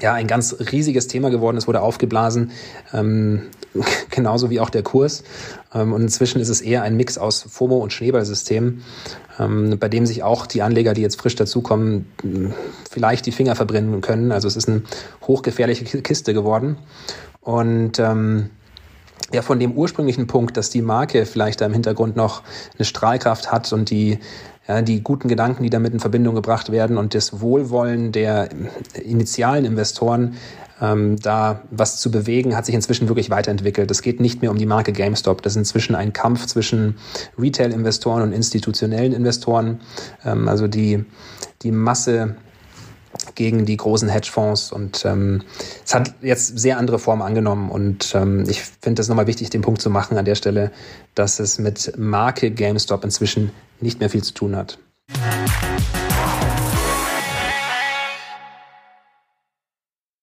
ja, 0.00 0.14
ein 0.14 0.26
ganz 0.26 0.56
riesiges 0.72 1.06
Thema 1.06 1.30
geworden. 1.30 1.56
Es 1.56 1.66
wurde 1.66 1.80
aufgeblasen, 1.80 2.50
ähm, 2.92 3.42
genauso 4.10 4.50
wie 4.50 4.60
auch 4.60 4.70
der 4.70 4.82
Kurs. 4.82 5.24
Ähm, 5.74 5.92
und 5.92 6.02
inzwischen 6.02 6.40
ist 6.40 6.48
es 6.48 6.60
eher 6.60 6.82
ein 6.82 6.96
Mix 6.96 7.18
aus 7.18 7.42
FOMO 7.48 7.78
und 7.78 7.92
Schneeballsystem, 7.92 8.82
ähm, 9.38 9.78
bei 9.78 9.88
dem 9.88 10.06
sich 10.06 10.22
auch 10.22 10.46
die 10.46 10.62
Anleger, 10.62 10.94
die 10.94 11.02
jetzt 11.02 11.20
frisch 11.20 11.36
dazukommen, 11.36 12.06
vielleicht 12.90 13.26
die 13.26 13.32
Finger 13.32 13.54
verbrennen 13.54 14.00
können. 14.00 14.32
Also 14.32 14.48
es 14.48 14.56
ist 14.56 14.68
eine 14.68 14.82
hochgefährliche 15.26 15.84
Kiste 15.84 16.34
geworden. 16.34 16.78
Und 17.40 17.98
ähm, 17.98 18.50
ja, 19.32 19.42
von 19.42 19.58
dem 19.58 19.72
ursprünglichen 19.72 20.26
Punkt, 20.26 20.56
dass 20.56 20.70
die 20.70 20.82
Marke 20.82 21.26
vielleicht 21.26 21.60
da 21.60 21.66
im 21.66 21.72
Hintergrund 21.72 22.16
noch 22.16 22.42
eine 22.76 22.84
Strahlkraft 22.84 23.50
hat 23.50 23.72
und 23.72 23.90
die 23.90 24.18
ja, 24.68 24.82
die 24.82 25.02
guten 25.02 25.28
Gedanken, 25.28 25.62
die 25.62 25.70
damit 25.70 25.92
in 25.92 26.00
Verbindung 26.00 26.34
gebracht 26.34 26.70
werden 26.70 26.96
und 26.96 27.14
das 27.14 27.40
Wohlwollen 27.40 28.12
der 28.12 28.48
initialen 29.02 29.64
Investoren, 29.64 30.36
ähm, 30.80 31.16
da 31.20 31.62
was 31.70 32.00
zu 32.00 32.10
bewegen, 32.10 32.56
hat 32.56 32.66
sich 32.66 32.74
inzwischen 32.74 33.08
wirklich 33.08 33.30
weiterentwickelt. 33.30 33.90
Es 33.90 34.02
geht 34.02 34.20
nicht 34.20 34.42
mehr 34.42 34.50
um 34.50 34.58
die 34.58 34.66
Marke 34.66 34.92
GameStop. 34.92 35.42
Das 35.42 35.52
ist 35.52 35.58
inzwischen 35.58 35.94
ein 35.94 36.12
Kampf 36.12 36.46
zwischen 36.46 36.96
Retail-Investoren 37.38 38.22
und 38.22 38.32
institutionellen 38.32 39.12
Investoren. 39.12 39.80
Ähm, 40.24 40.48
also 40.48 40.68
die, 40.68 41.04
die 41.62 41.72
Masse 41.72 42.36
gegen 43.34 43.64
die 43.66 43.76
großen 43.76 44.08
Hedgefonds 44.08 44.72
und 44.72 45.04
ähm, 45.04 45.42
es 45.84 45.94
hat 45.94 46.14
jetzt 46.22 46.58
sehr 46.58 46.78
andere 46.78 46.98
Formen 46.98 47.22
angenommen 47.22 47.70
und 47.70 48.14
ähm, 48.14 48.44
ich 48.48 48.62
finde 48.62 49.00
das 49.00 49.08
nochmal 49.08 49.26
wichtig, 49.26 49.50
den 49.50 49.62
Punkt 49.62 49.80
zu 49.80 49.90
machen 49.90 50.18
an 50.18 50.24
der 50.24 50.34
Stelle, 50.34 50.70
dass 51.14 51.38
es 51.38 51.58
mit 51.58 51.92
Marke 51.96 52.50
GameStop 52.50 53.04
inzwischen 53.04 53.50
nicht 53.80 54.00
mehr 54.00 54.10
viel 54.10 54.22
zu 54.22 54.34
tun 54.34 54.56
hat. 54.56 54.78